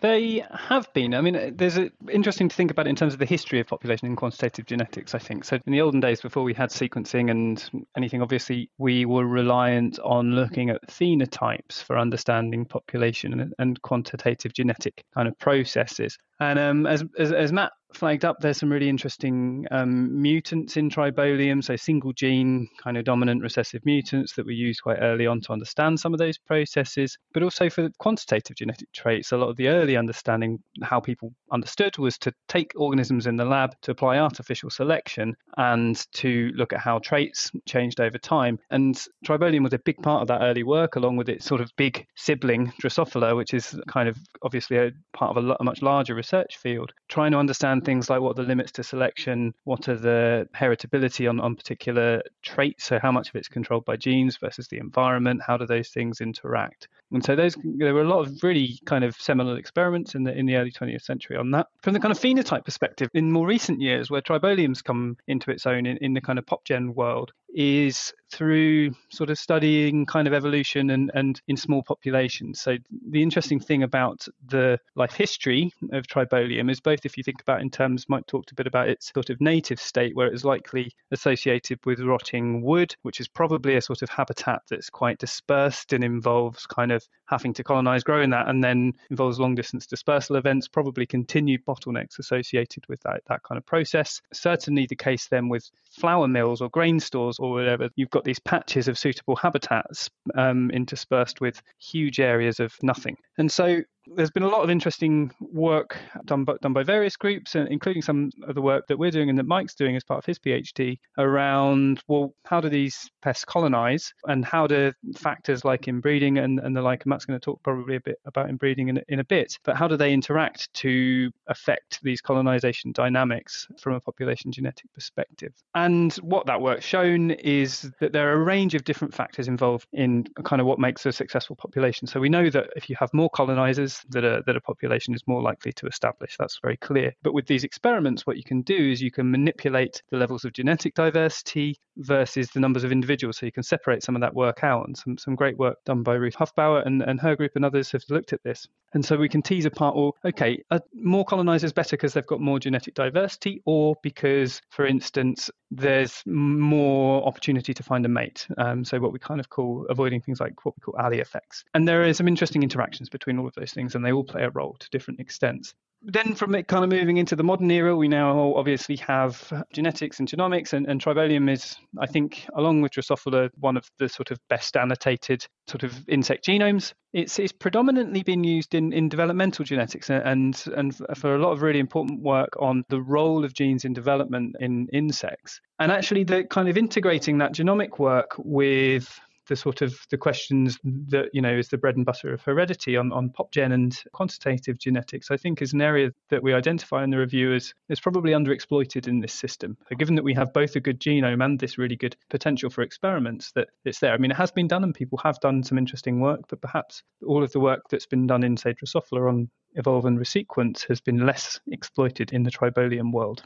they 0.00 0.42
have 0.50 0.90
been. 0.94 1.12
I 1.12 1.20
mean, 1.20 1.54
there's 1.58 1.76
a, 1.76 1.90
interesting 2.10 2.48
to 2.48 2.56
think 2.56 2.70
about 2.70 2.86
in 2.86 2.96
terms 2.96 3.12
of 3.12 3.18
the 3.18 3.26
history 3.26 3.60
of 3.60 3.66
population 3.66 4.06
and 4.06 4.16
quantitative 4.16 4.64
genetics, 4.64 5.14
I 5.14 5.18
think. 5.18 5.44
So, 5.44 5.58
in 5.66 5.72
the 5.74 5.82
olden 5.82 6.00
days, 6.00 6.22
before 6.22 6.42
we 6.42 6.54
had 6.54 6.70
sequencing 6.70 7.30
and 7.30 7.62
anything, 7.94 8.22
obviously, 8.22 8.70
we 8.78 9.04
were 9.04 9.26
reliant 9.26 9.98
on 9.98 10.36
looking 10.36 10.70
at 10.70 10.88
phenotypes 10.88 11.82
for 11.82 11.98
understanding 11.98 12.64
population 12.64 13.38
and, 13.38 13.52
and 13.58 13.82
quantitative 13.82 14.54
genetic 14.54 15.04
kind 15.14 15.28
of 15.28 15.38
processes. 15.38 16.16
And 16.40 16.58
um, 16.58 16.86
as, 16.86 17.04
as, 17.18 17.32
as 17.32 17.52
Matt 17.52 17.72
flagged 17.94 18.24
up, 18.24 18.38
there's 18.40 18.58
some 18.58 18.70
really 18.70 18.88
interesting 18.88 19.66
um, 19.70 20.20
mutants 20.20 20.76
in 20.76 20.90
tribolium, 20.90 21.64
so 21.64 21.74
single 21.76 22.12
gene 22.12 22.68
kind 22.82 22.96
of 22.96 23.04
dominant 23.04 23.42
recessive 23.42 23.84
mutants 23.84 24.34
that 24.34 24.44
were 24.44 24.52
used 24.52 24.82
quite 24.82 24.98
early 25.00 25.26
on 25.26 25.40
to 25.40 25.52
understand 25.52 25.98
some 25.98 26.12
of 26.12 26.18
those 26.18 26.38
processes. 26.38 27.16
But 27.32 27.42
also 27.42 27.70
for 27.70 27.88
quantitative 27.98 28.56
genetic 28.56 28.92
traits, 28.92 29.32
a 29.32 29.36
lot 29.36 29.48
of 29.48 29.56
the 29.56 29.68
early 29.68 29.96
understanding 29.96 30.58
how 30.82 31.00
people 31.00 31.32
understood 31.50 31.98
was 31.98 32.18
to 32.18 32.32
take 32.46 32.72
organisms 32.76 33.26
in 33.26 33.36
the 33.36 33.44
lab 33.44 33.74
to 33.82 33.90
apply 33.90 34.18
artificial 34.18 34.70
selection 34.70 35.34
and 35.56 35.96
to 36.12 36.50
look 36.54 36.72
at 36.72 36.80
how 36.80 36.98
traits 36.98 37.50
changed 37.66 38.00
over 38.00 38.18
time. 38.18 38.58
And 38.70 38.94
tribolium 39.26 39.64
was 39.64 39.72
a 39.72 39.78
big 39.78 40.00
part 40.02 40.22
of 40.22 40.28
that 40.28 40.42
early 40.42 40.62
work, 40.62 40.96
along 40.96 41.16
with 41.16 41.28
its 41.28 41.46
sort 41.46 41.60
of 41.60 41.70
big 41.76 42.06
sibling 42.16 42.72
Drosophila, 42.82 43.36
which 43.36 43.54
is 43.54 43.78
kind 43.88 44.08
of 44.08 44.18
obviously 44.42 44.76
a 44.76 44.92
part 45.14 45.36
of 45.36 45.44
a, 45.44 45.56
a 45.58 45.64
much 45.64 45.82
larger 45.82 46.14
research 46.28 46.58
field, 46.58 46.92
trying 47.08 47.32
to 47.32 47.38
understand 47.38 47.84
things 47.84 48.10
like 48.10 48.20
what 48.20 48.36
the 48.36 48.42
limits 48.42 48.72
to 48.72 48.82
selection, 48.82 49.54
what 49.64 49.88
are 49.88 49.96
the 49.96 50.46
heritability 50.54 51.28
on, 51.28 51.40
on 51.40 51.56
particular 51.56 52.22
traits, 52.42 52.84
so 52.84 52.98
how 52.98 53.10
much 53.10 53.28
of 53.28 53.34
it's 53.36 53.48
controlled 53.48 53.84
by 53.84 53.96
genes 53.96 54.36
versus 54.36 54.68
the 54.68 54.78
environment, 54.78 55.40
how 55.46 55.56
do 55.56 55.66
those 55.66 55.88
things 55.88 56.20
interact. 56.20 56.88
And 57.12 57.24
so 57.24 57.34
those 57.34 57.56
there 57.64 57.94
were 57.94 58.02
a 58.02 58.08
lot 58.08 58.26
of 58.26 58.42
really 58.42 58.78
kind 58.84 59.04
of 59.04 59.16
seminal 59.16 59.56
experiments 59.56 60.14
in 60.14 60.24
the 60.24 60.36
in 60.36 60.44
the 60.44 60.56
early 60.56 60.70
20th 60.70 61.02
century 61.02 61.38
on 61.38 61.50
that. 61.52 61.68
From 61.82 61.94
the 61.94 62.00
kind 62.00 62.12
of 62.12 62.18
phenotype 62.18 62.66
perspective, 62.66 63.08
in 63.14 63.32
more 63.32 63.46
recent 63.46 63.80
years, 63.80 64.10
where 64.10 64.20
tribolium's 64.20 64.82
come 64.82 65.16
into 65.26 65.50
its 65.50 65.64
own 65.64 65.86
in, 65.86 65.96
in 65.98 66.12
the 66.12 66.20
kind 66.20 66.38
of 66.38 66.44
popgen 66.44 66.94
world, 66.94 67.32
is 67.54 68.12
through 68.30 68.90
sort 69.10 69.30
of 69.30 69.38
studying 69.38 70.04
kind 70.04 70.28
of 70.28 70.34
evolution 70.34 70.90
and, 70.90 71.10
and 71.14 71.40
in 71.48 71.56
small 71.56 71.82
populations. 71.82 72.60
So 72.60 72.76
the 73.10 73.22
interesting 73.22 73.58
thing 73.58 73.82
about 73.82 74.26
the 74.46 74.78
life 74.96 75.14
history 75.14 75.72
of 75.92 76.06
Tribolium 76.06 76.70
is 76.70 76.80
both 76.80 77.06
if 77.06 77.16
you 77.16 77.22
think 77.22 77.40
about 77.40 77.62
in 77.62 77.70
terms, 77.70 78.06
Mike 78.08 78.26
talked 78.26 78.52
a 78.52 78.54
bit 78.54 78.66
about 78.66 78.88
its 78.88 79.12
sort 79.12 79.30
of 79.30 79.40
native 79.40 79.80
state 79.80 80.14
where 80.14 80.26
it 80.26 80.34
is 80.34 80.44
likely 80.44 80.92
associated 81.10 81.78
with 81.86 82.00
rotting 82.00 82.62
wood, 82.62 82.94
which 83.02 83.20
is 83.20 83.28
probably 83.28 83.76
a 83.76 83.82
sort 83.82 84.02
of 84.02 84.10
habitat 84.10 84.62
that's 84.68 84.90
quite 84.90 85.18
dispersed 85.18 85.92
and 85.92 86.04
involves 86.04 86.66
kind 86.66 86.92
of 86.92 87.06
having 87.26 87.54
to 87.54 87.64
colonize, 87.64 88.04
grow 88.04 88.22
in 88.22 88.30
that, 88.30 88.48
and 88.48 88.62
then 88.62 88.92
involves 89.10 89.40
long 89.40 89.54
distance 89.54 89.86
dispersal 89.86 90.36
events, 90.36 90.68
probably 90.68 91.06
continued 91.06 91.64
bottlenecks 91.64 92.18
associated 92.18 92.84
with 92.88 93.00
that, 93.00 93.22
that 93.26 93.42
kind 93.42 93.58
of 93.58 93.64
process. 93.64 94.20
Certainly 94.32 94.86
the 94.86 94.96
case 94.96 95.28
then 95.28 95.48
with 95.48 95.70
flour 95.90 96.28
mills 96.28 96.60
or 96.60 96.68
grain 96.68 97.00
stores 97.00 97.37
or 97.38 97.52
whatever, 97.52 97.88
you've 97.96 98.10
got 98.10 98.24
these 98.24 98.38
patches 98.38 98.88
of 98.88 98.98
suitable 98.98 99.36
habitats 99.36 100.10
um, 100.36 100.70
interspersed 100.70 101.40
with 101.40 101.62
huge 101.78 102.20
areas 102.20 102.60
of 102.60 102.72
nothing. 102.82 103.16
And 103.38 103.50
so 103.50 103.82
there's 104.14 104.30
been 104.30 104.42
a 104.42 104.48
lot 104.48 104.62
of 104.62 104.70
interesting 104.70 105.32
work 105.40 105.98
done 106.24 106.44
by, 106.44 106.54
done 106.62 106.72
by 106.72 106.82
various 106.82 107.16
groups, 107.16 107.54
uh, 107.56 107.66
including 107.70 108.02
some 108.02 108.30
of 108.46 108.54
the 108.54 108.62
work 108.62 108.86
that 108.86 108.98
we're 108.98 109.10
doing 109.10 109.28
and 109.28 109.38
that 109.38 109.46
Mike's 109.46 109.74
doing 109.74 109.96
as 109.96 110.04
part 110.04 110.18
of 110.18 110.24
his 110.24 110.38
PhD 110.38 110.98
around, 111.18 112.02
well, 112.08 112.34
how 112.44 112.60
do 112.60 112.68
these 112.68 113.10
pests 113.22 113.44
colonize 113.44 114.12
and 114.26 114.44
how 114.44 114.66
do 114.66 114.92
factors 115.16 115.64
like 115.64 115.88
inbreeding 115.88 116.38
and, 116.38 116.58
and 116.60 116.76
the 116.76 116.82
like, 116.82 117.04
and 117.04 117.10
Matt's 117.10 117.24
going 117.24 117.38
to 117.38 117.44
talk 117.44 117.62
probably 117.62 117.96
a 117.96 118.00
bit 118.00 118.18
about 118.26 118.48
inbreeding 118.48 118.88
in, 118.88 119.02
in 119.08 119.20
a 119.20 119.24
bit, 119.24 119.58
but 119.64 119.76
how 119.76 119.88
do 119.88 119.96
they 119.96 120.12
interact 120.12 120.72
to 120.74 121.30
affect 121.46 122.00
these 122.02 122.20
colonization 122.20 122.92
dynamics 122.92 123.68
from 123.80 123.94
a 123.94 124.00
population 124.00 124.52
genetic 124.52 124.92
perspective? 124.94 125.52
And 125.74 126.12
what 126.16 126.46
that 126.46 126.60
work's 126.60 126.84
shown 126.84 127.32
is 127.32 127.90
that 128.00 128.12
there 128.12 128.30
are 128.30 128.40
a 128.40 128.44
range 128.44 128.74
of 128.74 128.84
different 128.84 129.14
factors 129.14 129.48
involved 129.48 129.86
in 129.92 130.24
kind 130.44 130.60
of 130.60 130.66
what 130.66 130.78
makes 130.78 131.06
a 131.06 131.12
successful 131.12 131.56
population. 131.56 132.06
So 132.06 132.20
we 132.20 132.28
know 132.28 132.50
that 132.50 132.70
if 132.76 132.88
you 132.88 132.96
have 132.98 133.12
more 133.12 133.30
colonizers, 133.30 133.97
that 134.10 134.24
a, 134.24 134.42
that 134.46 134.56
a 134.56 134.60
population 134.60 135.14
is 135.14 135.22
more 135.26 135.42
likely 135.42 135.72
to 135.72 135.86
establish. 135.86 136.36
That's 136.38 136.58
very 136.62 136.76
clear. 136.76 137.12
But 137.22 137.34
with 137.34 137.46
these 137.46 137.64
experiments, 137.64 138.26
what 138.26 138.36
you 138.36 138.44
can 138.44 138.62
do 138.62 138.76
is 138.76 139.02
you 139.02 139.10
can 139.10 139.30
manipulate 139.30 140.02
the 140.10 140.18
levels 140.18 140.44
of 140.44 140.52
genetic 140.52 140.94
diversity 140.94 141.78
versus 141.96 142.50
the 142.50 142.60
numbers 142.60 142.84
of 142.84 142.92
individuals. 142.92 143.38
So 143.38 143.46
you 143.46 143.52
can 143.52 143.62
separate 143.62 144.02
some 144.02 144.14
of 144.14 144.20
that 144.22 144.34
work 144.34 144.62
out. 144.62 144.86
And 144.86 144.96
some, 144.96 145.18
some 145.18 145.34
great 145.34 145.58
work 145.58 145.76
done 145.84 146.02
by 146.02 146.14
Ruth 146.14 146.36
Hufbauer 146.36 146.86
and, 146.86 147.02
and 147.02 147.20
her 147.20 147.36
group 147.36 147.52
and 147.54 147.64
others 147.64 147.90
have 147.92 148.02
looked 148.08 148.32
at 148.32 148.42
this. 148.42 148.66
And 148.94 149.04
so 149.04 149.16
we 149.16 149.28
can 149.28 149.42
tease 149.42 149.66
apart, 149.66 149.96
well, 149.96 150.16
okay, 150.24 150.62
are 150.70 150.80
more 150.94 151.24
colonizers 151.24 151.72
better 151.72 151.96
because 151.96 152.14
they've 152.14 152.26
got 152.26 152.40
more 152.40 152.58
genetic 152.58 152.94
diversity 152.94 153.60
or 153.66 153.96
because, 154.02 154.60
for 154.70 154.86
instance, 154.86 155.50
there's 155.70 156.22
more 156.26 157.26
opportunity 157.26 157.74
to 157.74 157.82
find 157.82 158.06
a 158.06 158.08
mate. 158.08 158.46
Um, 158.56 158.84
so 158.84 158.98
what 158.98 159.12
we 159.12 159.18
kind 159.18 159.40
of 159.40 159.50
call 159.50 159.86
avoiding 159.90 160.20
things 160.20 160.40
like 160.40 160.64
what 160.64 160.74
we 160.76 160.80
call 160.80 160.98
Allee 160.98 161.20
effects. 161.20 161.64
And 161.74 161.86
there 161.86 162.02
are 162.02 162.14
some 162.14 162.28
interesting 162.28 162.62
interactions 162.62 163.08
between 163.08 163.38
all 163.38 163.46
of 163.46 163.54
those 163.54 163.72
things, 163.72 163.94
and 163.94 164.04
they 164.04 164.12
all 164.12 164.24
play 164.24 164.44
a 164.44 164.50
role 164.50 164.76
to 164.78 164.88
different 164.90 165.20
extents 165.20 165.74
then 166.02 166.34
from 166.34 166.54
it 166.54 166.68
kind 166.68 166.84
of 166.84 166.90
moving 166.90 167.16
into 167.16 167.34
the 167.34 167.42
modern 167.42 167.70
era, 167.70 167.96
we 167.96 168.08
now 168.08 168.54
obviously 168.54 168.96
have 168.96 169.52
genetics 169.72 170.20
and 170.20 170.28
genomics, 170.28 170.72
and, 170.72 170.86
and 170.86 171.02
Tribolium 171.02 171.50
is, 171.50 171.76
I 171.98 172.06
think, 172.06 172.46
along 172.54 172.82
with 172.82 172.92
Drosophila, 172.92 173.50
one 173.58 173.76
of 173.76 173.90
the 173.98 174.08
sort 174.08 174.30
of 174.30 174.38
best 174.48 174.76
annotated 174.76 175.46
sort 175.66 175.82
of 175.82 176.08
insect 176.08 176.46
genomes. 176.46 176.92
It's, 177.12 177.38
it's 177.38 177.52
predominantly 177.52 178.22
been 178.22 178.44
used 178.44 178.74
in, 178.74 178.92
in 178.92 179.08
developmental 179.08 179.64
genetics 179.64 180.10
and, 180.10 180.62
and 180.76 180.96
for 181.16 181.34
a 181.34 181.38
lot 181.38 181.52
of 181.52 181.62
really 181.62 181.78
important 181.78 182.20
work 182.22 182.50
on 182.60 182.84
the 182.90 183.00
role 183.00 183.44
of 183.44 183.54
genes 183.54 183.84
in 183.84 183.92
development 183.92 184.56
in 184.60 184.88
insects. 184.92 185.60
And 185.80 185.90
actually, 185.90 186.24
the 186.24 186.44
kind 186.44 186.68
of 186.68 186.76
integrating 186.76 187.38
that 187.38 187.54
genomic 187.54 187.98
work 187.98 188.34
with 188.38 189.18
the 189.48 189.56
sort 189.56 189.82
of 189.82 189.98
the 190.10 190.18
questions 190.18 190.78
that 190.84 191.30
you 191.32 191.40
know 191.40 191.56
is 191.56 191.68
the 191.68 191.78
bread 191.78 191.96
and 191.96 192.06
butter 192.06 192.32
of 192.32 192.42
heredity 192.42 192.96
on 192.96 193.12
on 193.12 193.30
popgen 193.30 193.72
and 193.72 194.02
quantitative 194.12 194.78
genetics. 194.78 195.30
I 195.30 195.36
think 195.36 195.60
is 195.60 195.72
an 195.72 195.82
area 195.82 196.10
that 196.30 196.42
we 196.42 196.54
identify 196.54 197.02
in 197.02 197.10
the 197.10 197.18
review 197.18 197.54
as 197.54 197.74
is 197.88 198.00
probably 198.00 198.32
underexploited 198.32 199.08
in 199.08 199.20
this 199.20 199.32
system. 199.32 199.76
So 199.88 199.96
given 199.96 200.14
that 200.14 200.24
we 200.24 200.34
have 200.34 200.52
both 200.52 200.76
a 200.76 200.80
good 200.80 201.00
genome 201.00 201.44
and 201.44 201.58
this 201.58 201.78
really 201.78 201.96
good 201.96 202.16
potential 202.30 202.70
for 202.70 202.82
experiments, 202.82 203.52
that 203.52 203.68
it's 203.84 203.98
there. 203.98 204.12
I 204.12 204.18
mean, 204.18 204.30
it 204.30 204.36
has 204.36 204.50
been 204.50 204.68
done 204.68 204.84
and 204.84 204.94
people 204.94 205.18
have 205.24 205.40
done 205.40 205.62
some 205.62 205.78
interesting 205.78 206.20
work, 206.20 206.42
but 206.48 206.60
perhaps 206.60 207.02
all 207.26 207.42
of 207.42 207.52
the 207.52 207.60
work 207.60 207.82
that's 207.90 208.06
been 208.06 208.26
done 208.26 208.42
in 208.42 208.56
say 208.56 208.74
Drosophila 208.74 209.28
on 209.28 209.50
evolve 209.74 210.04
and 210.04 210.18
resequence 210.18 210.86
has 210.88 211.00
been 211.00 211.26
less 211.26 211.60
exploited 211.70 212.32
in 212.32 212.42
the 212.42 212.50
tribolium 212.50 213.12
world. 213.12 213.42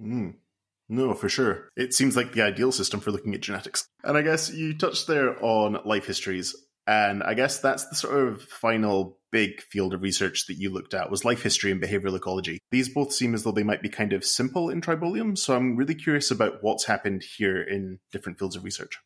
Mm. 0.00 0.34
No, 0.88 1.14
for 1.14 1.28
sure. 1.28 1.68
It 1.76 1.94
seems 1.94 2.16
like 2.16 2.32
the 2.32 2.42
ideal 2.42 2.72
system 2.72 3.00
for 3.00 3.10
looking 3.10 3.34
at 3.34 3.40
genetics. 3.40 3.86
And 4.04 4.16
I 4.16 4.22
guess 4.22 4.52
you 4.52 4.76
touched 4.76 5.06
there 5.06 5.42
on 5.42 5.78
life 5.84 6.06
histories. 6.06 6.54
And 6.86 7.22
I 7.22 7.34
guess 7.34 7.60
that's 7.60 7.88
the 7.88 7.94
sort 7.94 8.28
of 8.28 8.42
final 8.42 9.18
big 9.30 9.62
field 9.62 9.94
of 9.94 10.02
research 10.02 10.46
that 10.46 10.58
you 10.58 10.70
looked 10.70 10.94
at 10.94 11.10
was 11.10 11.24
life 11.24 11.42
history 11.42 11.70
and 11.70 11.80
behavioral 11.80 12.16
ecology. 12.16 12.58
These 12.70 12.90
both 12.90 13.12
seem 13.12 13.34
as 13.34 13.44
though 13.44 13.52
they 13.52 13.62
might 13.62 13.82
be 13.82 13.88
kind 13.88 14.12
of 14.12 14.24
simple 14.24 14.68
in 14.68 14.80
tribolium, 14.80 15.38
so 15.38 15.56
I'm 15.56 15.76
really 15.76 15.94
curious 15.94 16.30
about 16.30 16.58
what's 16.60 16.84
happened 16.84 17.22
here 17.38 17.62
in 17.62 17.98
different 18.12 18.38
fields 18.38 18.56
of 18.56 18.64
research. 18.64 18.98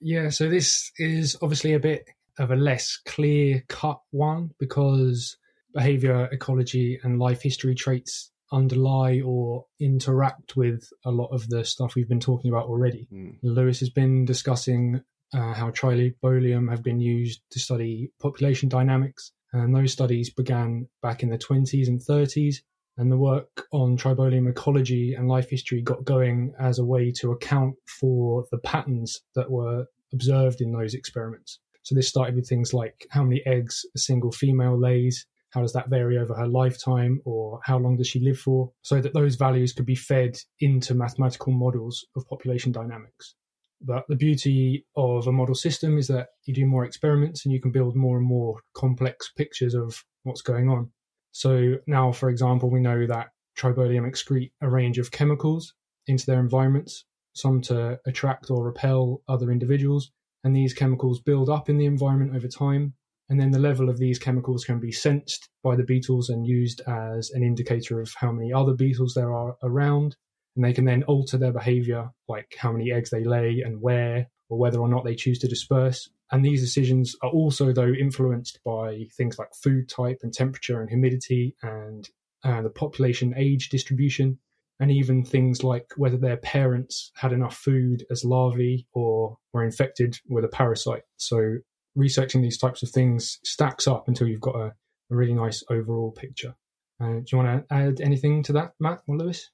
Yeah, 0.00 0.30
so 0.30 0.48
this 0.48 0.90
is 0.98 1.36
obviously 1.42 1.74
a 1.74 1.78
bit 1.78 2.08
of 2.38 2.50
a 2.50 2.56
less 2.56 2.98
clear 3.06 3.64
cut 3.68 4.00
one 4.10 4.50
because 4.58 5.36
behavior 5.74 6.28
ecology 6.32 6.98
and 7.02 7.18
life 7.18 7.42
history 7.42 7.74
traits 7.74 8.29
underlie 8.52 9.20
or 9.24 9.66
interact 9.78 10.56
with 10.56 10.88
a 11.04 11.10
lot 11.10 11.28
of 11.28 11.48
the 11.48 11.64
stuff 11.64 11.94
we've 11.94 12.08
been 12.08 12.20
talking 12.20 12.50
about 12.50 12.66
already. 12.66 13.08
Mm. 13.12 13.36
Lewis 13.42 13.80
has 13.80 13.90
been 13.90 14.24
discussing 14.24 15.02
uh, 15.32 15.52
how 15.52 15.70
tribolium 15.70 16.70
have 16.70 16.82
been 16.82 17.00
used 17.00 17.40
to 17.50 17.60
study 17.60 18.10
population 18.20 18.68
dynamics, 18.68 19.32
and 19.52 19.74
those 19.74 19.92
studies 19.92 20.30
began 20.30 20.88
back 21.02 21.22
in 21.22 21.28
the 21.28 21.38
20s 21.38 21.88
and 21.88 22.00
30s. 22.00 22.56
And 22.96 23.10
the 23.10 23.16
work 23.16 23.66
on 23.72 23.96
tribolium 23.96 24.50
ecology 24.50 25.14
and 25.14 25.26
life 25.26 25.48
history 25.48 25.80
got 25.80 26.04
going 26.04 26.52
as 26.60 26.78
a 26.78 26.84
way 26.84 27.10
to 27.12 27.32
account 27.32 27.76
for 27.86 28.44
the 28.50 28.58
patterns 28.58 29.22
that 29.34 29.50
were 29.50 29.86
observed 30.12 30.60
in 30.60 30.72
those 30.72 30.92
experiments. 30.92 31.60
So 31.82 31.94
this 31.94 32.08
started 32.08 32.34
with 32.34 32.48
things 32.48 32.74
like 32.74 33.06
how 33.10 33.24
many 33.24 33.42
eggs 33.46 33.86
a 33.94 33.98
single 33.98 34.32
female 34.32 34.78
lays, 34.78 35.26
how 35.50 35.60
does 35.60 35.72
that 35.72 35.88
vary 35.88 36.18
over 36.18 36.34
her 36.34 36.46
lifetime 36.46 37.20
or 37.24 37.60
how 37.64 37.78
long 37.78 37.96
does 37.96 38.08
she 38.08 38.20
live 38.20 38.38
for? 38.38 38.72
So 38.82 39.00
that 39.00 39.14
those 39.14 39.36
values 39.36 39.72
could 39.72 39.86
be 39.86 39.94
fed 39.94 40.38
into 40.60 40.94
mathematical 40.94 41.52
models 41.52 42.06
of 42.16 42.26
population 42.28 42.72
dynamics. 42.72 43.34
But 43.82 44.04
the 44.08 44.16
beauty 44.16 44.84
of 44.96 45.26
a 45.26 45.32
model 45.32 45.54
system 45.54 45.98
is 45.98 46.08
that 46.08 46.28
you 46.44 46.54
do 46.54 46.66
more 46.66 46.84
experiments 46.84 47.44
and 47.44 47.52
you 47.52 47.60
can 47.60 47.72
build 47.72 47.96
more 47.96 48.18
and 48.18 48.26
more 48.26 48.60
complex 48.74 49.30
pictures 49.36 49.74
of 49.74 50.04
what's 50.22 50.42
going 50.42 50.68
on. 50.68 50.90
So 51.32 51.76
now 51.86 52.12
for 52.12 52.28
example 52.28 52.70
we 52.70 52.80
know 52.80 53.06
that 53.06 53.28
tribolium 53.58 54.08
excrete 54.08 54.52
a 54.60 54.68
range 54.68 54.98
of 54.98 55.10
chemicals 55.10 55.74
into 56.06 56.26
their 56.26 56.40
environments 56.40 57.04
some 57.34 57.60
to 57.60 57.98
attract 58.06 58.50
or 58.50 58.64
repel 58.64 59.22
other 59.28 59.50
individuals 59.50 60.10
and 60.42 60.54
these 60.54 60.74
chemicals 60.74 61.20
build 61.20 61.48
up 61.48 61.68
in 61.68 61.78
the 61.78 61.86
environment 61.86 62.34
over 62.34 62.48
time 62.48 62.94
and 63.30 63.40
then 63.40 63.52
the 63.52 63.60
level 63.60 63.88
of 63.88 63.98
these 63.98 64.18
chemicals 64.18 64.64
can 64.64 64.80
be 64.80 64.90
sensed 64.90 65.48
by 65.62 65.76
the 65.76 65.84
beetles 65.84 66.28
and 66.28 66.44
used 66.44 66.80
as 66.88 67.30
an 67.30 67.44
indicator 67.44 68.00
of 68.00 68.12
how 68.16 68.32
many 68.32 68.52
other 68.52 68.74
beetles 68.74 69.14
there 69.14 69.32
are 69.32 69.56
around. 69.62 70.16
And 70.56 70.64
they 70.64 70.72
can 70.72 70.84
then 70.84 71.04
alter 71.04 71.38
their 71.38 71.52
behavior, 71.52 72.10
like 72.28 72.52
how 72.58 72.72
many 72.72 72.90
eggs 72.90 73.10
they 73.10 73.22
lay 73.22 73.62
and 73.64 73.80
where, 73.80 74.26
or 74.48 74.58
whether 74.58 74.80
or 74.80 74.88
not 74.88 75.04
they 75.04 75.14
choose 75.14 75.38
to 75.38 75.48
disperse. 75.48 76.10
And 76.32 76.44
these 76.44 76.60
decisions 76.60 77.14
are 77.22 77.30
also, 77.30 77.72
though, 77.72 77.92
influenced 77.92 78.58
by 78.64 79.06
things 79.16 79.38
like 79.38 79.54
food 79.54 79.88
type 79.88 80.18
and 80.24 80.32
temperature 80.32 80.80
and 80.80 80.90
humidity 80.90 81.54
and 81.62 82.08
uh, 82.42 82.62
the 82.62 82.70
population 82.70 83.32
age 83.36 83.68
distribution, 83.68 84.40
and 84.80 84.90
even 84.90 85.24
things 85.24 85.62
like 85.62 85.86
whether 85.96 86.16
their 86.16 86.38
parents 86.38 87.12
had 87.14 87.32
enough 87.32 87.56
food 87.56 88.04
as 88.10 88.24
larvae 88.24 88.88
or 88.92 89.36
were 89.52 89.64
infected 89.64 90.18
with 90.28 90.44
a 90.44 90.48
parasite. 90.48 91.02
So 91.16 91.58
researching 91.96 92.42
these 92.42 92.58
types 92.58 92.82
of 92.82 92.90
things 92.90 93.38
stacks 93.44 93.86
up 93.86 94.08
until 94.08 94.28
you've 94.28 94.40
got 94.40 94.56
a, 94.56 94.66
a 94.66 95.16
really 95.16 95.34
nice 95.34 95.62
overall 95.70 96.12
picture. 96.12 96.54
Uh, 97.00 97.14
do 97.14 97.24
you 97.32 97.38
want 97.38 97.68
to 97.68 97.74
add 97.74 98.00
anything 98.00 98.42
to 98.44 98.52
that, 98.52 98.72
Matt 98.78 99.00
or 99.06 99.16
Lewis? 99.16 99.50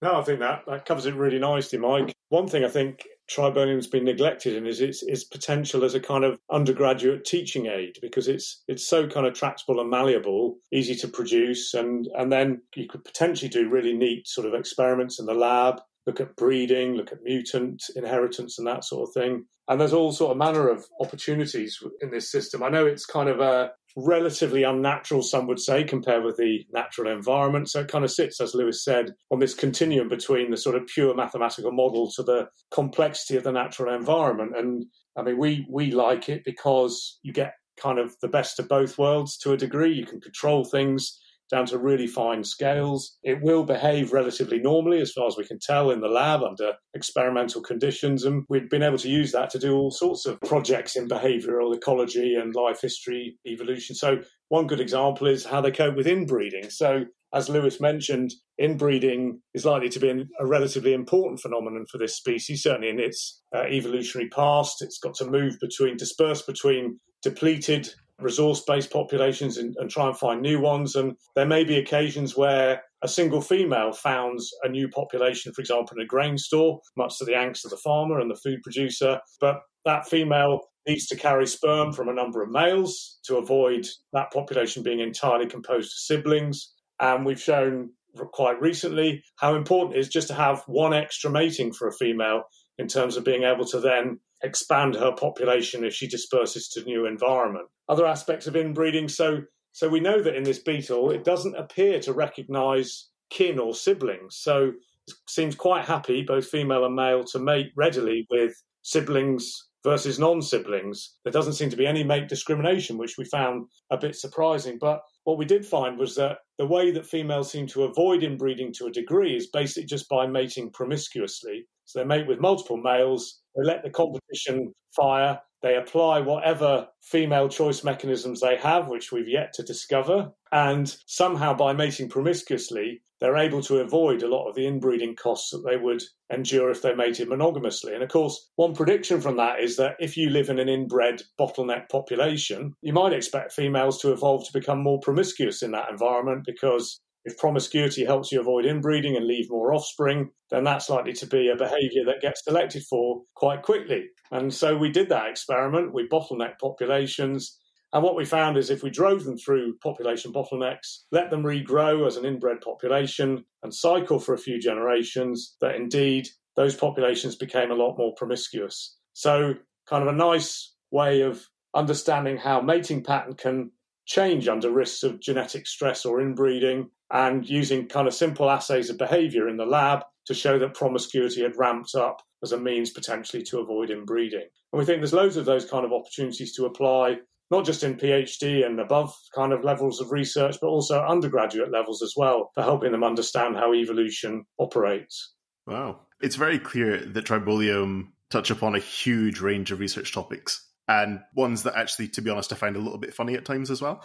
No, 0.00 0.18
I 0.18 0.22
think 0.22 0.40
that, 0.40 0.64
that 0.66 0.84
covers 0.84 1.06
it 1.06 1.14
really 1.14 1.38
nicely, 1.38 1.78
Mike. 1.78 2.12
One 2.30 2.48
thing 2.48 2.64
I 2.64 2.68
think 2.68 3.06
tribolium's 3.30 3.86
been 3.86 4.04
neglected 4.04 4.56
in 4.56 4.66
is 4.66 4.80
its, 4.80 5.02
its 5.04 5.22
potential 5.22 5.84
as 5.84 5.94
a 5.94 6.00
kind 6.00 6.24
of 6.24 6.38
undergraduate 6.50 7.24
teaching 7.24 7.66
aid 7.66 7.98
because 8.02 8.26
it's 8.26 8.64
it's 8.66 8.86
so 8.86 9.06
kind 9.06 9.26
of 9.26 9.34
tractable 9.34 9.80
and 9.80 9.88
malleable, 9.88 10.56
easy 10.72 10.96
to 10.96 11.08
produce, 11.08 11.72
and 11.74 12.08
and 12.16 12.32
then 12.32 12.62
you 12.74 12.88
could 12.88 13.04
potentially 13.04 13.48
do 13.48 13.68
really 13.68 13.92
neat 13.92 14.26
sort 14.26 14.46
of 14.46 14.54
experiments 14.54 15.20
in 15.20 15.26
the 15.26 15.34
lab 15.34 15.80
look 16.06 16.20
at 16.20 16.36
breeding, 16.36 16.94
look 16.94 17.12
at 17.12 17.22
mutant 17.22 17.82
inheritance 17.94 18.58
and 18.58 18.66
that 18.66 18.84
sort 18.84 19.08
of 19.08 19.14
thing. 19.14 19.44
And 19.68 19.80
there's 19.80 19.92
all 19.92 20.12
sort 20.12 20.32
of 20.32 20.36
manner 20.36 20.68
of 20.68 20.84
opportunities 21.00 21.78
in 22.00 22.10
this 22.10 22.30
system. 22.30 22.62
I 22.62 22.68
know 22.68 22.86
it's 22.86 23.06
kind 23.06 23.28
of 23.28 23.40
a 23.40 23.70
relatively 23.96 24.62
unnatural, 24.64 25.22
some 25.22 25.46
would 25.46 25.60
say, 25.60 25.84
compared 25.84 26.24
with 26.24 26.36
the 26.36 26.66
natural 26.72 27.12
environment. 27.12 27.70
So 27.70 27.80
it 27.80 27.88
kind 27.88 28.04
of 28.04 28.10
sits, 28.10 28.40
as 28.40 28.54
Lewis 28.54 28.84
said, 28.84 29.14
on 29.30 29.38
this 29.38 29.54
continuum 29.54 30.08
between 30.08 30.50
the 30.50 30.56
sort 30.56 30.76
of 30.76 30.86
pure 30.86 31.14
mathematical 31.14 31.72
model 31.72 32.10
to 32.12 32.22
the 32.22 32.48
complexity 32.72 33.36
of 33.36 33.44
the 33.44 33.52
natural 33.52 33.94
environment. 33.94 34.56
And 34.56 34.86
I 35.16 35.22
mean, 35.22 35.38
we 35.38 35.66
we 35.70 35.92
like 35.92 36.28
it 36.28 36.42
because 36.44 37.18
you 37.22 37.32
get 37.32 37.54
kind 37.80 37.98
of 37.98 38.14
the 38.20 38.28
best 38.28 38.58
of 38.58 38.68
both 38.68 38.98
worlds 38.98 39.36
to 39.38 39.52
a 39.52 39.56
degree. 39.56 39.94
You 39.94 40.06
can 40.06 40.20
control 40.20 40.64
things 40.64 41.18
down 41.52 41.66
to 41.66 41.78
really 41.78 42.06
fine 42.06 42.42
scales. 42.42 43.16
It 43.22 43.42
will 43.42 43.62
behave 43.62 44.12
relatively 44.12 44.58
normally, 44.58 45.00
as 45.00 45.12
far 45.12 45.26
as 45.28 45.36
we 45.36 45.44
can 45.44 45.58
tell, 45.60 45.90
in 45.90 46.00
the 46.00 46.08
lab 46.08 46.42
under 46.42 46.72
experimental 46.94 47.62
conditions. 47.62 48.24
And 48.24 48.44
we've 48.48 48.70
been 48.70 48.82
able 48.82 48.98
to 48.98 49.08
use 49.08 49.30
that 49.32 49.50
to 49.50 49.58
do 49.58 49.76
all 49.76 49.90
sorts 49.90 50.26
of 50.26 50.40
projects 50.40 50.96
in 50.96 51.08
behavioral 51.08 51.76
ecology 51.76 52.34
and 52.34 52.54
life 52.54 52.80
history 52.80 53.36
evolution. 53.46 53.94
So, 53.94 54.22
one 54.48 54.66
good 54.66 54.80
example 54.80 55.26
is 55.28 55.44
how 55.44 55.60
they 55.60 55.70
cope 55.70 55.94
with 55.94 56.06
inbreeding. 56.06 56.70
So, 56.70 57.04
as 57.34 57.48
Lewis 57.48 57.80
mentioned, 57.80 58.32
inbreeding 58.58 59.40
is 59.54 59.64
likely 59.64 59.88
to 59.90 60.00
be 60.00 60.10
a 60.40 60.46
relatively 60.46 60.92
important 60.92 61.40
phenomenon 61.40 61.86
for 61.90 61.98
this 61.98 62.16
species, 62.16 62.62
certainly 62.62 62.88
in 62.88 63.00
its 63.00 63.42
uh, 63.54 63.62
evolutionary 63.62 64.28
past. 64.28 64.82
It's 64.82 64.98
got 64.98 65.14
to 65.16 65.30
move 65.30 65.54
between, 65.60 65.96
disperse 65.96 66.42
between 66.42 66.98
depleted 67.22 67.88
resource 68.20 68.62
based 68.66 68.90
populations 68.90 69.58
and, 69.58 69.74
and, 69.78 69.90
try 69.90 70.06
and 70.06 70.16
find 70.16 70.40
new 70.40 70.60
ones. 70.60 70.94
And 70.94 71.16
there 71.34 71.46
may 71.46 71.64
be 71.64 71.78
occasions 71.78 72.36
where 72.36 72.82
a 73.02 73.08
single 73.08 73.40
female 73.40 73.92
founds 73.92 74.50
a 74.62 74.68
new 74.68 74.88
population, 74.88 75.52
for 75.52 75.60
example, 75.60 75.96
in 75.96 76.02
a 76.02 76.06
grain 76.06 76.38
store, 76.38 76.80
much 76.96 77.18
to 77.18 77.24
the 77.24 77.32
angst 77.32 77.64
of 77.64 77.70
the 77.70 77.76
farmer 77.76 78.20
and 78.20 78.30
the 78.30 78.36
food 78.36 78.60
producer. 78.62 79.20
But 79.40 79.60
that 79.84 80.08
female 80.08 80.60
needs 80.86 81.06
to 81.06 81.16
carry 81.16 81.46
sperm 81.46 81.92
from 81.92 82.08
a 82.08 82.14
number 82.14 82.42
of 82.42 82.50
males 82.50 83.18
to 83.24 83.36
avoid 83.36 83.86
that 84.12 84.32
population 84.32 84.82
being 84.82 85.00
entirely 85.00 85.46
composed 85.46 85.92
of 85.92 85.98
siblings. 85.98 86.72
And 87.00 87.24
we've 87.24 87.40
shown 87.40 87.90
quite 88.32 88.60
recently 88.60 89.24
how 89.36 89.54
important 89.54 89.96
it 89.96 90.00
is 90.00 90.08
just 90.08 90.28
to 90.28 90.34
have 90.34 90.62
one 90.66 90.92
extra 90.92 91.30
mating 91.30 91.72
for 91.72 91.88
a 91.88 91.92
female 91.92 92.42
in 92.78 92.86
terms 92.86 93.16
of 93.16 93.24
being 93.24 93.44
able 93.44 93.64
to 93.66 93.80
then 93.80 94.20
expand 94.42 94.94
her 94.94 95.12
population 95.12 95.84
as 95.84 95.94
she 95.94 96.08
disperses 96.08 96.68
to 96.68 96.84
new 96.84 97.06
environment. 97.06 97.68
Other 97.88 98.06
aspects 98.06 98.46
of 98.46 98.56
inbreeding, 98.56 99.08
so 99.08 99.42
so 99.72 99.88
we 99.88 100.00
know 100.00 100.22
that 100.22 100.36
in 100.36 100.42
this 100.42 100.58
beetle 100.58 101.10
it 101.10 101.24
doesn't 101.24 101.56
appear 101.56 101.98
to 102.00 102.12
recognize 102.12 103.08
kin 103.30 103.58
or 103.58 103.74
siblings. 103.74 104.36
So 104.36 104.72
it 105.08 105.14
seems 105.28 105.54
quite 105.54 105.86
happy, 105.86 106.22
both 106.22 106.46
female 106.46 106.84
and 106.84 106.94
male, 106.94 107.24
to 107.24 107.38
mate 107.38 107.72
readily 107.76 108.26
with 108.30 108.54
siblings 108.82 109.68
versus 109.84 110.18
non-siblings. 110.18 111.16
There 111.24 111.32
doesn't 111.32 111.54
seem 111.54 111.70
to 111.70 111.76
be 111.76 111.86
any 111.86 112.04
mate 112.04 112.28
discrimination, 112.28 112.98
which 112.98 113.16
we 113.18 113.24
found 113.24 113.66
a 113.90 113.96
bit 113.96 114.14
surprising. 114.14 114.78
But 114.80 115.00
what 115.24 115.38
we 115.38 115.44
did 115.44 115.66
find 115.66 115.98
was 115.98 116.14
that 116.16 116.38
the 116.58 116.66
way 116.66 116.92
that 116.92 117.06
females 117.06 117.50
seem 117.50 117.66
to 117.68 117.84
avoid 117.84 118.22
inbreeding 118.22 118.72
to 118.74 118.86
a 118.86 118.92
degree 118.92 119.36
is 119.36 119.48
basically 119.48 119.86
just 119.86 120.08
by 120.08 120.26
mating 120.26 120.70
promiscuously. 120.70 121.66
So 121.84 121.98
they 121.98 122.04
mate 122.04 122.26
with 122.26 122.40
multiple 122.40 122.76
males, 122.76 123.40
they 123.56 123.64
let 123.64 123.82
the 123.82 123.90
competition 123.90 124.72
fire, 124.94 125.40
they 125.62 125.76
apply 125.76 126.20
whatever 126.20 126.88
female 127.02 127.48
choice 127.48 127.84
mechanisms 127.84 128.40
they 128.40 128.56
have, 128.56 128.88
which 128.88 129.12
we've 129.12 129.28
yet 129.28 129.52
to 129.54 129.62
discover. 129.62 130.32
And 130.50 130.94
somehow, 131.06 131.54
by 131.54 131.72
mating 131.72 132.08
promiscuously, 132.08 133.02
they're 133.20 133.36
able 133.36 133.62
to 133.62 133.78
avoid 133.78 134.24
a 134.24 134.28
lot 134.28 134.48
of 134.48 134.56
the 134.56 134.66
inbreeding 134.66 135.14
costs 135.14 135.50
that 135.50 135.62
they 135.64 135.76
would 135.76 136.02
endure 136.32 136.70
if 136.70 136.82
they 136.82 136.96
mated 136.96 137.28
monogamously. 137.28 137.94
And 137.94 138.02
of 138.02 138.08
course, 138.08 138.50
one 138.56 138.74
prediction 138.74 139.20
from 139.20 139.36
that 139.36 139.60
is 139.60 139.76
that 139.76 139.94
if 140.00 140.16
you 140.16 140.30
live 140.30 140.48
in 140.48 140.58
an 140.58 140.68
inbred 140.68 141.22
bottleneck 141.38 141.88
population, 141.88 142.74
you 142.82 142.92
might 142.92 143.12
expect 143.12 143.52
females 143.52 144.00
to 144.00 144.10
evolve 144.12 144.44
to 144.46 144.52
become 144.52 144.82
more 144.82 144.98
promiscuous 144.98 145.62
in 145.62 145.70
that 145.70 145.88
environment 145.88 146.42
because 146.44 147.00
if 147.24 147.38
promiscuity 147.38 148.04
helps 148.04 148.32
you 148.32 148.40
avoid 148.40 148.66
inbreeding 148.66 149.16
and 149.16 149.26
leave 149.26 149.50
more 149.50 149.72
offspring, 149.72 150.30
then 150.50 150.64
that's 150.64 150.90
likely 150.90 151.12
to 151.14 151.26
be 151.26 151.48
a 151.48 151.56
behavior 151.56 152.04
that 152.06 152.20
gets 152.20 152.44
selected 152.44 152.82
for 152.84 153.22
quite 153.34 153.62
quickly. 153.62 154.08
And 154.30 154.52
so 154.52 154.76
we 154.76 154.90
did 154.90 155.08
that 155.10 155.28
experiment. 155.28 155.94
We 155.94 156.08
bottlenecked 156.08 156.58
populations. 156.60 157.58
And 157.92 158.02
what 158.02 158.16
we 158.16 158.24
found 158.24 158.56
is 158.56 158.70
if 158.70 158.82
we 158.82 158.90
drove 158.90 159.24
them 159.24 159.36
through 159.36 159.76
population 159.78 160.32
bottlenecks, 160.32 161.00
let 161.12 161.30
them 161.30 161.42
regrow 161.42 162.06
as 162.06 162.16
an 162.16 162.24
inbred 162.24 162.60
population 162.60 163.44
and 163.62 163.74
cycle 163.74 164.18
for 164.18 164.34
a 164.34 164.38
few 164.38 164.58
generations, 164.58 165.56
that 165.60 165.76
indeed 165.76 166.26
those 166.56 166.74
populations 166.74 167.36
became 167.36 167.70
a 167.70 167.76
lot 167.76 167.96
more 167.98 168.14
promiscuous. 168.16 168.96
So, 169.12 169.54
kind 169.86 170.02
of 170.02 170.12
a 170.12 170.16
nice 170.16 170.74
way 170.90 171.20
of 171.20 171.46
understanding 171.74 172.38
how 172.38 172.60
mating 172.60 173.04
pattern 173.04 173.34
can 173.34 173.70
change 174.06 174.48
under 174.48 174.70
risks 174.70 175.02
of 175.02 175.20
genetic 175.20 175.66
stress 175.66 176.04
or 176.04 176.20
inbreeding 176.20 176.90
and 177.12 177.48
using 177.48 177.86
kind 177.86 178.08
of 178.08 178.14
simple 178.14 178.50
assays 178.50 178.90
of 178.90 178.98
behavior 178.98 179.48
in 179.48 179.56
the 179.56 179.66
lab 179.66 180.00
to 180.26 180.34
show 180.34 180.58
that 180.58 180.74
promiscuity 180.74 181.42
had 181.42 181.56
ramped 181.56 181.94
up 181.94 182.22
as 182.42 182.52
a 182.52 182.58
means 182.58 182.90
potentially 182.90 183.42
to 183.42 183.60
avoid 183.60 183.90
inbreeding. 183.90 184.46
And 184.72 184.78
we 184.78 184.84
think 184.84 185.00
there's 185.00 185.12
loads 185.12 185.36
of 185.36 185.44
those 185.44 185.68
kind 185.68 185.84
of 185.84 185.92
opportunities 185.92 186.54
to 186.56 186.64
apply, 186.64 187.18
not 187.50 187.66
just 187.66 187.84
in 187.84 187.96
PhD 187.96 188.64
and 188.64 188.80
above 188.80 189.14
kind 189.34 189.52
of 189.52 189.62
levels 189.62 190.00
of 190.00 190.10
research, 190.10 190.56
but 190.60 190.68
also 190.68 191.00
undergraduate 191.02 191.70
levels 191.70 192.02
as 192.02 192.14
well, 192.16 192.50
for 192.54 192.62
helping 192.62 192.92
them 192.92 193.04
understand 193.04 193.56
how 193.56 193.74
evolution 193.74 194.44
operates. 194.58 195.34
Wow. 195.66 196.00
It's 196.20 196.36
very 196.36 196.58
clear 196.58 197.04
that 197.04 197.26
Tribolium 197.26 198.08
touch 198.30 198.50
upon 198.50 198.74
a 198.74 198.80
huge 198.80 199.40
range 199.40 199.70
of 199.70 199.80
research 199.80 200.12
topics 200.14 200.66
and 200.88 201.20
ones 201.34 201.62
that 201.62 201.76
actually, 201.76 202.08
to 202.08 202.22
be 202.22 202.30
honest, 202.30 202.52
I 202.52 202.56
find 202.56 202.76
a 202.76 202.80
little 202.80 202.98
bit 202.98 203.14
funny 203.14 203.34
at 203.34 203.44
times 203.44 203.70
as 203.70 203.80
well. 203.80 204.04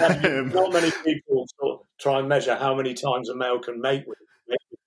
um, 0.00 0.48
not 0.54 0.72
many 0.72 0.90
people 1.04 1.46
try 2.00 2.18
and 2.18 2.28
measure 2.28 2.56
how 2.56 2.74
many 2.74 2.94
times 2.94 3.28
a 3.28 3.36
male 3.36 3.58
can 3.58 3.80
mate 3.80 4.04
with 4.06 4.18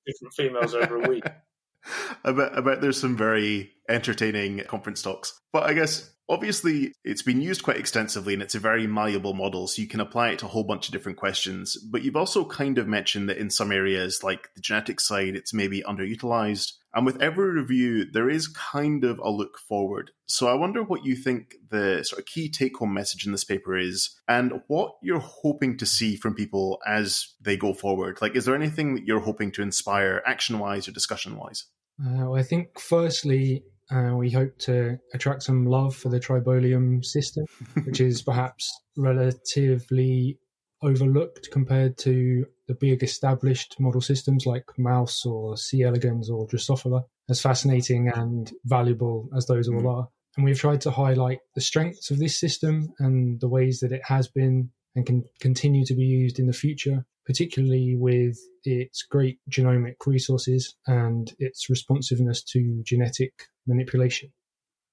different 0.06 0.34
females 0.34 0.74
over 0.74 1.04
a 1.04 1.10
week. 1.10 1.24
I 2.24 2.32
bet, 2.32 2.58
I 2.58 2.62
bet 2.62 2.82
there's 2.82 3.00
some 3.00 3.16
very 3.16 3.72
entertaining 3.90 4.64
conference 4.68 5.02
talks. 5.02 5.40
But 5.54 5.64
I 5.64 5.74
guess 5.74 6.14
obviously 6.30 6.94
it's 7.04 7.22
been 7.22 7.42
used 7.42 7.64
quite 7.64 7.78
extensively 7.78 8.34
and 8.34 8.44
it's 8.44 8.56
a 8.56 8.60
very 8.60 8.88
malleable 8.88 9.34
model, 9.34 9.68
so 9.68 9.82
you 9.82 9.88
can 9.88 10.00
apply 10.00 10.30
it 10.30 10.40
to 10.40 10.46
a 10.46 10.50
whole 10.50 10.64
bunch 10.64 10.88
of 10.88 10.92
different 10.92 11.18
questions. 11.18 11.78
But 11.78 12.04
you've 12.04 12.16
also 12.16 12.46
kind 12.46 12.78
of 12.78 12.88
mentioned 12.88 13.30
that 13.30 13.38
in 13.38 13.50
some 13.50 13.72
areas, 13.72 14.24
like 14.24 14.54
the 14.56 14.62
genetic 14.62 15.00
side, 15.00 15.36
it's 15.36 15.54
maybe 15.54 15.82
underutilized. 15.82 16.74
And 16.94 17.06
with 17.06 17.22
every 17.22 17.52
review, 17.52 18.06
there 18.12 18.30
is 18.30 18.48
kind 18.48 19.04
of 19.04 19.20
a 19.20 19.30
look 19.30 19.60
forward. 19.60 20.12
So 20.26 20.48
I 20.48 20.56
wonder 20.56 20.82
what 20.82 21.06
you 21.06 21.16
think 21.16 21.56
the 21.70 22.04
sort 22.04 22.20
of 22.20 22.26
key 22.26 22.50
take 22.50 22.78
home 22.78 22.94
message 22.94 23.26
in 23.26 23.32
this 23.32 23.44
paper 23.44 23.78
is 23.78 24.16
and 24.28 24.62
what 24.68 24.94
you're 25.04 25.20
hoping 25.20 25.78
to 25.78 25.86
see 25.86 26.16
from 26.16 26.34
people 26.34 26.80
as 26.88 27.36
they 27.40 27.56
go 27.56 27.74
forward. 27.74 28.18
Like, 28.22 28.36
is 28.36 28.46
there 28.46 28.56
anything 28.56 28.96
that 28.96 29.06
you're 29.06 29.20
hoping 29.20 29.52
to 29.54 29.62
inspire 29.62 30.24
action 30.26 30.58
wise 30.60 30.88
or 30.88 30.92
discussion 30.92 31.38
wise? 31.38 31.66
Uh, 32.04 32.26
well, 32.26 32.36
I 32.36 32.44
think, 32.44 32.80
firstly, 32.80 33.64
uh, 33.92 34.16
we 34.16 34.30
hope 34.32 34.58
to 34.60 35.00
attract 35.14 35.44
some 35.44 35.66
love 35.66 35.96
for 35.96 36.10
the 36.10 36.20
tribolium 36.20 37.04
system, 37.04 37.46
which 37.86 38.02
is 38.02 38.22
perhaps 38.22 38.72
relatively 38.96 40.40
overlooked 40.82 41.50
compared 41.52 41.98
to 41.98 42.46
the 42.68 42.76
big 42.76 43.02
established 43.02 43.80
model 43.80 44.02
systems 44.02 44.46
like 44.46 44.66
Mouse 44.78 45.26
or 45.26 45.58
C. 45.58 45.84
elegans 45.84 46.30
or 46.30 46.48
Drosophila, 46.48 47.04
as 47.30 47.42
fascinating 47.42 48.10
and 48.10 48.52
valuable 48.66 49.30
as 49.36 49.46
those 49.46 49.68
all 49.68 49.82
mm. 49.82 49.98
are. 49.98 50.08
And 50.36 50.46
we've 50.46 50.60
tried 50.60 50.82
to 50.82 50.92
highlight 50.92 51.40
the 51.56 51.62
strengths 51.62 52.12
of 52.12 52.20
this 52.20 52.40
system 52.40 52.94
and 53.00 53.42
the 53.42 53.50
ways 53.50 53.80
that 53.80 53.92
it 53.92 54.02
has 54.06 54.28
been 54.28 54.70
and 54.98 55.06
can 55.06 55.24
continue 55.40 55.86
to 55.86 55.94
be 55.94 56.04
used 56.04 56.40
in 56.40 56.48
the 56.48 56.54
future, 56.54 57.06
particularly 57.24 57.96
with 57.96 58.36
its 58.64 59.04
great 59.04 59.38
genomic 59.50 59.94
resources 60.08 60.76
and 60.88 61.34
its 61.38 61.70
responsiveness 61.70 62.44
to 62.44 62.82
genetic 62.84 63.32
manipulation. 63.68 64.34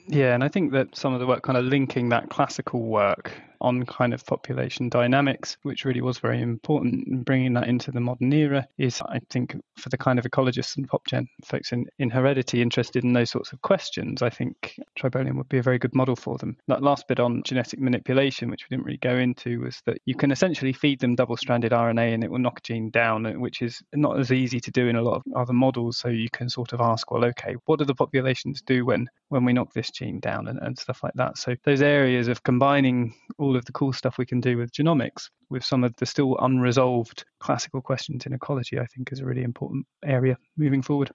Yeah, 0.07 0.35
and 0.35 0.45
I 0.45 0.49
think 0.49 0.73
that 0.73 0.95
some 0.95 1.15
of 1.15 1.21
the 1.21 1.27
work 1.27 1.43
kind 1.43 1.57
of 1.57 1.65
linking 1.65 2.11
that 2.11 2.29
classical 2.29 2.83
work 2.83 3.33
on 3.65 3.87
kind 3.87 4.13
of 4.13 4.25
population 4.27 4.89
dynamics, 4.89 5.57
which 5.63 5.85
really 5.85 6.03
was 6.03 6.19
very 6.19 6.41
important. 6.41 7.07
And 7.07 7.25
bringing 7.25 7.55
that 7.55 7.67
into 7.67 7.91
the 7.91 8.01
modern 8.01 8.33
era 8.33 8.67
is, 8.79 9.01
I 9.03 9.21
think, 9.31 9.57
for 9.77 9.89
the 9.89 9.99
kind 9.99 10.19
of 10.19 10.25
ecologists 10.25 10.77
and 10.77 10.89
popgen 10.89 11.27
folks 11.45 11.73
in, 11.73 11.87
in 11.99 12.11
heredity 12.11 12.61
interested 12.61 13.05
in 13.05 13.13
those 13.13 13.31
sorts 13.31 13.53
of 13.53 13.63
questions, 13.63 14.23
I 14.23 14.31
think 14.31 14.79
Tribolium 14.99 15.37
would 15.37 15.49
be 15.49 15.59
a 15.59 15.63
very 15.63 15.79
good 15.79 15.95
model 15.95 16.15
for 16.15 16.37
them. 16.37 16.57
That 16.69 16.83
last 16.83 17.09
bit 17.09 17.21
on 17.21 17.43
genetic 17.43 17.81
manipulation, 17.81 18.51
which 18.51 18.65
we 18.69 18.77
didn't 18.77 18.87
really 18.87 18.99
go 18.99 19.17
into, 19.17 19.61
was 19.61 19.81
that 19.87 19.99
you 20.05 20.15
can 20.15 20.31
essentially 20.31 20.73
feed 20.73 21.01
them 21.01 21.15
double 21.15 21.37
stranded 21.37 21.73
RNA 21.73 22.15
and 22.15 22.23
it 22.23 22.31
will 22.31 22.39
knock 22.39 22.59
a 22.59 22.63
gene 22.63 22.91
down, 22.91 23.41
which 23.41 23.63
is 23.63 23.83
not 23.95 24.19
as 24.19 24.31
easy 24.31 24.61
to 24.61 24.71
do 24.71 24.89
in 24.89 24.97
a 24.97 25.03
lot 25.03 25.17
of 25.17 25.23
other 25.35 25.55
models. 25.55 25.97
So 25.97 26.09
you 26.09 26.29
can 26.31 26.49
sort 26.49 26.73
of 26.73 26.81
ask, 26.81 27.11
well, 27.11 27.25
okay, 27.25 27.57
what 27.65 27.79
do 27.79 27.87
the 27.87 27.95
populations 27.95 28.63
do 28.63 28.85
when, 28.85 29.09
when 29.35 29.45
we 29.45 29.53
knock 29.53 29.73
this 29.73 29.91
gene 29.91 30.21
down 30.21 30.49
and, 30.49 30.59
and 30.61 30.79
stuff 30.79 31.03
like 31.03 31.15
that? 31.15 31.39
So 31.39 31.57
those 31.65 31.83
areas 31.83 32.29
of 32.29 32.43
combining 32.43 33.15
all 33.39 33.55
all 33.55 33.59
of 33.59 33.65
the 33.67 33.73
cool 33.73 33.93
stuff 33.93 34.19
we 34.19 34.27
can 34.27 34.41
do 34.41 34.57
with 34.57 34.73
genomics 34.73 35.31
with 35.51 35.65
some 35.65 35.85
of 35.85 35.95
the 35.97 36.07
still 36.07 36.37
unresolved 36.41 37.25
classical 37.39 37.81
questions 37.81 38.27
in 38.27 38.33
ecology, 38.33 38.79
I 38.79 38.87
think 38.87 39.13
is 39.13 39.21
a 39.21 39.25
really 39.25 39.43
important 39.43 39.87
area 40.05 40.37
moving 40.57 40.83
forward. 40.83 41.13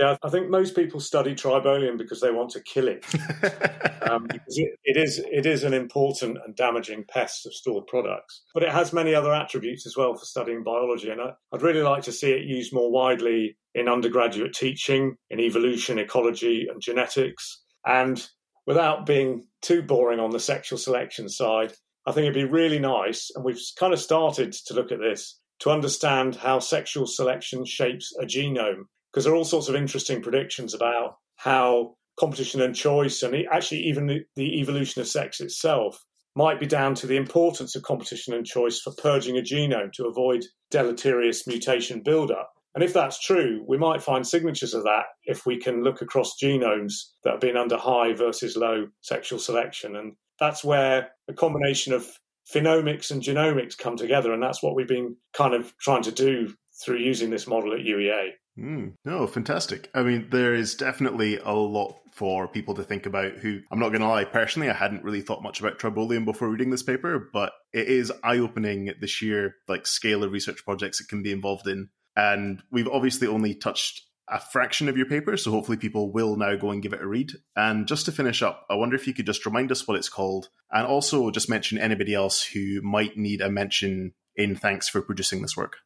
Yeah, 0.00 0.16
I 0.22 0.30
think 0.30 0.48
most 0.48 0.74
people 0.74 0.98
study 0.98 1.34
tribolium 1.34 1.98
because 1.98 2.22
they 2.22 2.30
want 2.30 2.48
to 2.52 2.62
kill 2.62 2.88
it. 2.88 3.04
um, 4.10 4.28
it, 4.30 4.78
it 4.82 4.96
is 4.96 5.18
it 5.18 5.44
is 5.44 5.62
an 5.62 5.74
important 5.74 6.38
and 6.42 6.56
damaging 6.56 7.04
pest 7.06 7.44
of 7.44 7.52
stored 7.52 7.86
products. 7.86 8.42
But 8.54 8.62
it 8.62 8.70
has 8.70 8.94
many 8.94 9.14
other 9.14 9.34
attributes 9.34 9.86
as 9.86 9.98
well 9.98 10.14
for 10.14 10.24
studying 10.24 10.64
biology, 10.64 11.10
and 11.10 11.20
I, 11.20 11.32
I'd 11.52 11.60
really 11.60 11.82
like 11.82 12.04
to 12.04 12.12
see 12.12 12.30
it 12.30 12.46
used 12.46 12.72
more 12.72 12.90
widely 12.90 13.58
in 13.74 13.90
undergraduate 13.90 14.54
teaching, 14.54 15.16
in 15.28 15.38
evolution, 15.38 15.98
ecology, 15.98 16.66
and 16.70 16.80
genetics. 16.80 17.62
And 17.86 18.26
without 18.66 19.04
being 19.04 19.48
too 19.60 19.82
boring 19.82 20.18
on 20.18 20.30
the 20.30 20.40
sexual 20.40 20.78
selection 20.78 21.28
side, 21.28 21.74
I 22.06 22.12
think 22.12 22.22
it'd 22.22 22.34
be 22.34 22.44
really 22.44 22.78
nice, 22.78 23.30
and 23.34 23.44
we've 23.44 23.60
kind 23.78 23.92
of 23.92 24.00
started 24.00 24.52
to 24.64 24.72
look 24.72 24.92
at 24.92 24.98
this, 24.98 25.38
to 25.58 25.70
understand 25.70 26.36
how 26.36 26.58
sexual 26.58 27.06
selection 27.06 27.66
shapes 27.66 28.14
a 28.18 28.24
genome. 28.24 28.84
Because 29.12 29.24
there 29.24 29.32
are 29.32 29.36
all 29.36 29.44
sorts 29.44 29.68
of 29.68 29.74
interesting 29.74 30.22
predictions 30.22 30.74
about 30.74 31.16
how 31.36 31.94
competition 32.18 32.60
and 32.60 32.74
choice, 32.74 33.22
and 33.22 33.34
actually 33.50 33.80
even 33.80 34.06
the, 34.06 34.20
the 34.36 34.60
evolution 34.60 35.00
of 35.00 35.08
sex 35.08 35.40
itself, 35.40 36.04
might 36.36 36.60
be 36.60 36.66
down 36.66 36.94
to 36.94 37.06
the 37.06 37.16
importance 37.16 37.74
of 37.74 37.82
competition 37.82 38.34
and 38.34 38.46
choice 38.46 38.80
for 38.80 38.92
purging 38.98 39.36
a 39.36 39.42
genome 39.42 39.92
to 39.92 40.06
avoid 40.06 40.44
deleterious 40.70 41.46
mutation 41.46 42.02
buildup. 42.02 42.52
And 42.74 42.84
if 42.84 42.92
that's 42.92 43.18
true, 43.18 43.64
we 43.66 43.78
might 43.78 44.02
find 44.02 44.24
signatures 44.24 44.74
of 44.74 44.84
that 44.84 45.04
if 45.24 45.44
we 45.44 45.58
can 45.58 45.82
look 45.82 46.02
across 46.02 46.36
genomes 46.40 46.92
that 47.24 47.32
have 47.32 47.40
been 47.40 47.56
under 47.56 47.76
high 47.76 48.12
versus 48.12 48.56
low 48.56 48.86
sexual 49.00 49.40
selection. 49.40 49.96
And 49.96 50.12
that's 50.38 50.62
where 50.62 51.10
a 51.28 51.32
combination 51.32 51.92
of 51.92 52.06
phenomics 52.52 53.10
and 53.10 53.22
genomics 53.22 53.76
come 53.76 53.96
together. 53.96 54.32
And 54.32 54.42
that's 54.42 54.62
what 54.62 54.76
we've 54.76 54.86
been 54.86 55.16
kind 55.34 55.54
of 55.54 55.76
trying 55.78 56.02
to 56.02 56.12
do 56.12 56.54
through 56.84 56.98
using 56.98 57.30
this 57.30 57.48
model 57.48 57.72
at 57.72 57.80
UEA. 57.80 58.30
Mm, 58.60 58.94
no, 59.04 59.26
fantastic. 59.26 59.90
I 59.94 60.02
mean, 60.02 60.28
there 60.30 60.54
is 60.54 60.74
definitely 60.74 61.38
a 61.38 61.52
lot 61.52 61.96
for 62.12 62.48
people 62.48 62.74
to 62.74 62.82
think 62.82 63.06
about 63.06 63.34
who 63.38 63.60
I'm 63.70 63.78
not 63.78 63.90
going 63.90 64.02
to 64.02 64.08
lie, 64.08 64.24
personally, 64.24 64.68
I 64.68 64.74
hadn't 64.74 65.04
really 65.04 65.22
thought 65.22 65.42
much 65.42 65.60
about 65.60 65.78
Tribolium 65.78 66.24
before 66.24 66.48
reading 66.48 66.70
this 66.70 66.82
paper, 66.82 67.30
but 67.32 67.52
it 67.72 67.88
is 67.88 68.12
eye 68.22 68.38
opening 68.38 68.92
the 69.00 69.06
sheer 69.06 69.54
like 69.68 69.86
scale 69.86 70.22
of 70.22 70.32
research 70.32 70.64
projects 70.64 71.00
it 71.00 71.08
can 71.08 71.22
be 71.22 71.32
involved 71.32 71.66
in 71.66 71.88
and 72.16 72.62
we've 72.70 72.88
obviously 72.88 73.26
only 73.26 73.54
touched 73.54 74.02
a 74.28 74.40
fraction 74.40 74.88
of 74.88 74.96
your 74.96 75.06
paper, 75.06 75.36
so 75.36 75.50
hopefully 75.50 75.76
people 75.76 76.12
will 76.12 76.36
now 76.36 76.54
go 76.54 76.70
and 76.70 76.82
give 76.82 76.92
it 76.92 77.02
a 77.02 77.06
read. 77.06 77.32
And 77.56 77.88
just 77.88 78.06
to 78.06 78.12
finish 78.12 78.42
up, 78.42 78.64
I 78.70 78.74
wonder 78.74 78.94
if 78.94 79.06
you 79.06 79.14
could 79.14 79.26
just 79.26 79.44
remind 79.44 79.72
us 79.72 79.88
what 79.88 79.96
it's 79.96 80.08
called 80.08 80.50
and 80.70 80.86
also 80.86 81.30
just 81.30 81.48
mention 81.48 81.78
anybody 81.78 82.14
else 82.14 82.42
who 82.42 82.80
might 82.82 83.16
need 83.16 83.40
a 83.40 83.50
mention 83.50 84.12
in 84.36 84.54
thanks 84.54 84.88
for 84.88 85.02
producing 85.02 85.42
this 85.42 85.56
work. 85.56 85.78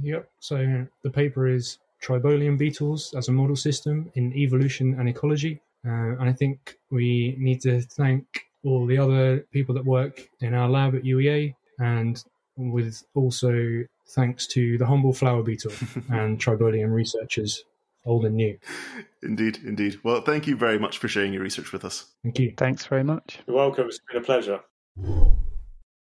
Yep. 0.00 0.30
So 0.38 0.86
the 1.02 1.10
paper 1.10 1.48
is 1.48 1.78
Tribolium 2.02 2.58
beetles 2.58 3.14
as 3.16 3.28
a 3.28 3.32
model 3.32 3.56
system 3.56 4.10
in 4.14 4.32
evolution 4.34 4.98
and 4.98 5.08
ecology. 5.08 5.60
Uh, 5.86 6.16
and 6.18 6.28
I 6.28 6.32
think 6.32 6.76
we 6.90 7.36
need 7.38 7.60
to 7.62 7.80
thank 7.80 8.24
all 8.64 8.86
the 8.86 8.98
other 8.98 9.46
people 9.52 9.74
that 9.74 9.84
work 9.84 10.28
in 10.40 10.54
our 10.54 10.68
lab 10.68 10.94
at 10.94 11.04
UEA 11.04 11.54
and 11.78 12.22
with 12.56 13.04
also 13.14 13.84
thanks 14.10 14.46
to 14.48 14.78
the 14.78 14.86
humble 14.86 15.12
flour 15.12 15.42
beetle 15.42 15.72
and 16.10 16.38
tribolium 16.40 16.92
researchers, 16.92 17.62
old 18.04 18.24
and 18.24 18.36
new. 18.36 18.58
Indeed, 19.22 19.58
indeed. 19.64 20.00
Well, 20.02 20.20
thank 20.20 20.46
you 20.46 20.56
very 20.56 20.78
much 20.78 20.98
for 20.98 21.08
sharing 21.08 21.32
your 21.32 21.42
research 21.42 21.72
with 21.72 21.84
us. 21.84 22.06
Thank 22.22 22.38
you. 22.38 22.52
Thanks 22.56 22.86
very 22.86 23.04
much. 23.04 23.38
You're 23.46 23.56
welcome. 23.56 23.86
It's 23.86 24.00
been 24.10 24.22
a 24.22 24.24
pleasure. 24.24 24.60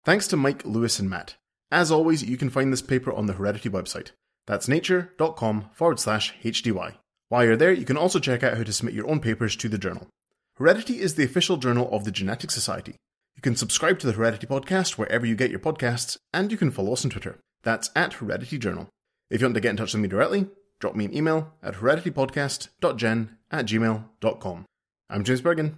Thanks 0.03 0.27
to 0.27 0.37
Mike, 0.37 0.65
Lewis, 0.65 0.99
and 0.99 1.09
Matt. 1.09 1.35
As 1.71 1.91
always, 1.91 2.23
you 2.23 2.37
can 2.37 2.49
find 2.49 2.71
this 2.71 2.81
paper 2.81 3.11
on 3.11 3.25
the 3.25 3.33
Heredity 3.33 3.69
website. 3.69 4.11
That's 4.47 4.67
nature.com 4.67 5.69
forward 5.73 5.99
slash 5.99 6.33
HDY. 6.41 6.95
While 7.29 7.45
you're 7.45 7.57
there, 7.57 7.73
you 7.73 7.85
can 7.85 7.97
also 7.97 8.19
check 8.19 8.41
out 8.41 8.57
how 8.57 8.63
to 8.63 8.73
submit 8.73 8.95
your 8.95 9.09
own 9.09 9.19
papers 9.19 9.55
to 9.57 9.69
the 9.69 9.77
journal. 9.77 10.07
Heredity 10.55 11.01
is 11.01 11.15
the 11.15 11.25
official 11.25 11.57
journal 11.57 11.89
of 11.91 12.05
the 12.05 12.11
Genetic 12.11 12.49
Society. 12.49 12.95
You 13.35 13.41
can 13.41 13.55
subscribe 13.55 13.99
to 13.99 14.07
the 14.07 14.13
Heredity 14.13 14.47
podcast 14.47 14.97
wherever 14.97 15.25
you 15.25 15.35
get 15.35 15.51
your 15.51 15.59
podcasts, 15.59 16.17
and 16.33 16.51
you 16.51 16.57
can 16.57 16.71
follow 16.71 16.93
us 16.93 17.05
on 17.05 17.11
Twitter. 17.11 17.37
That's 17.61 17.91
at 17.95 18.13
Heredity 18.13 18.57
Journal. 18.57 18.87
If 19.29 19.41
you 19.41 19.45
want 19.47 19.55
to 19.55 19.61
get 19.61 19.71
in 19.71 19.77
touch 19.77 19.93
with 19.93 20.01
me 20.01 20.07
directly, 20.07 20.47
drop 20.79 20.95
me 20.95 21.05
an 21.05 21.15
email 21.15 21.53
at 21.61 21.75
hereditypodcast.gen 21.75 23.37
at 23.51 23.65
gmail.com. 23.65 24.65
I'm 25.09 25.23
James 25.23 25.41
Burgon. 25.41 25.75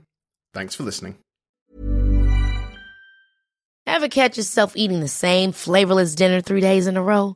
Thanks 0.54 0.76
for 0.76 0.84
listening. 0.84 1.18
Ever 3.88 4.08
catch 4.08 4.38
yourself 4.38 4.78
eating 4.78 5.02
the 5.02 5.08
same 5.08 5.52
flavorless 5.52 6.16
dinner 6.16 6.42
three 6.42 6.62
days 6.62 6.88
in 6.88 6.96
a 6.96 7.02
row? 7.04 7.36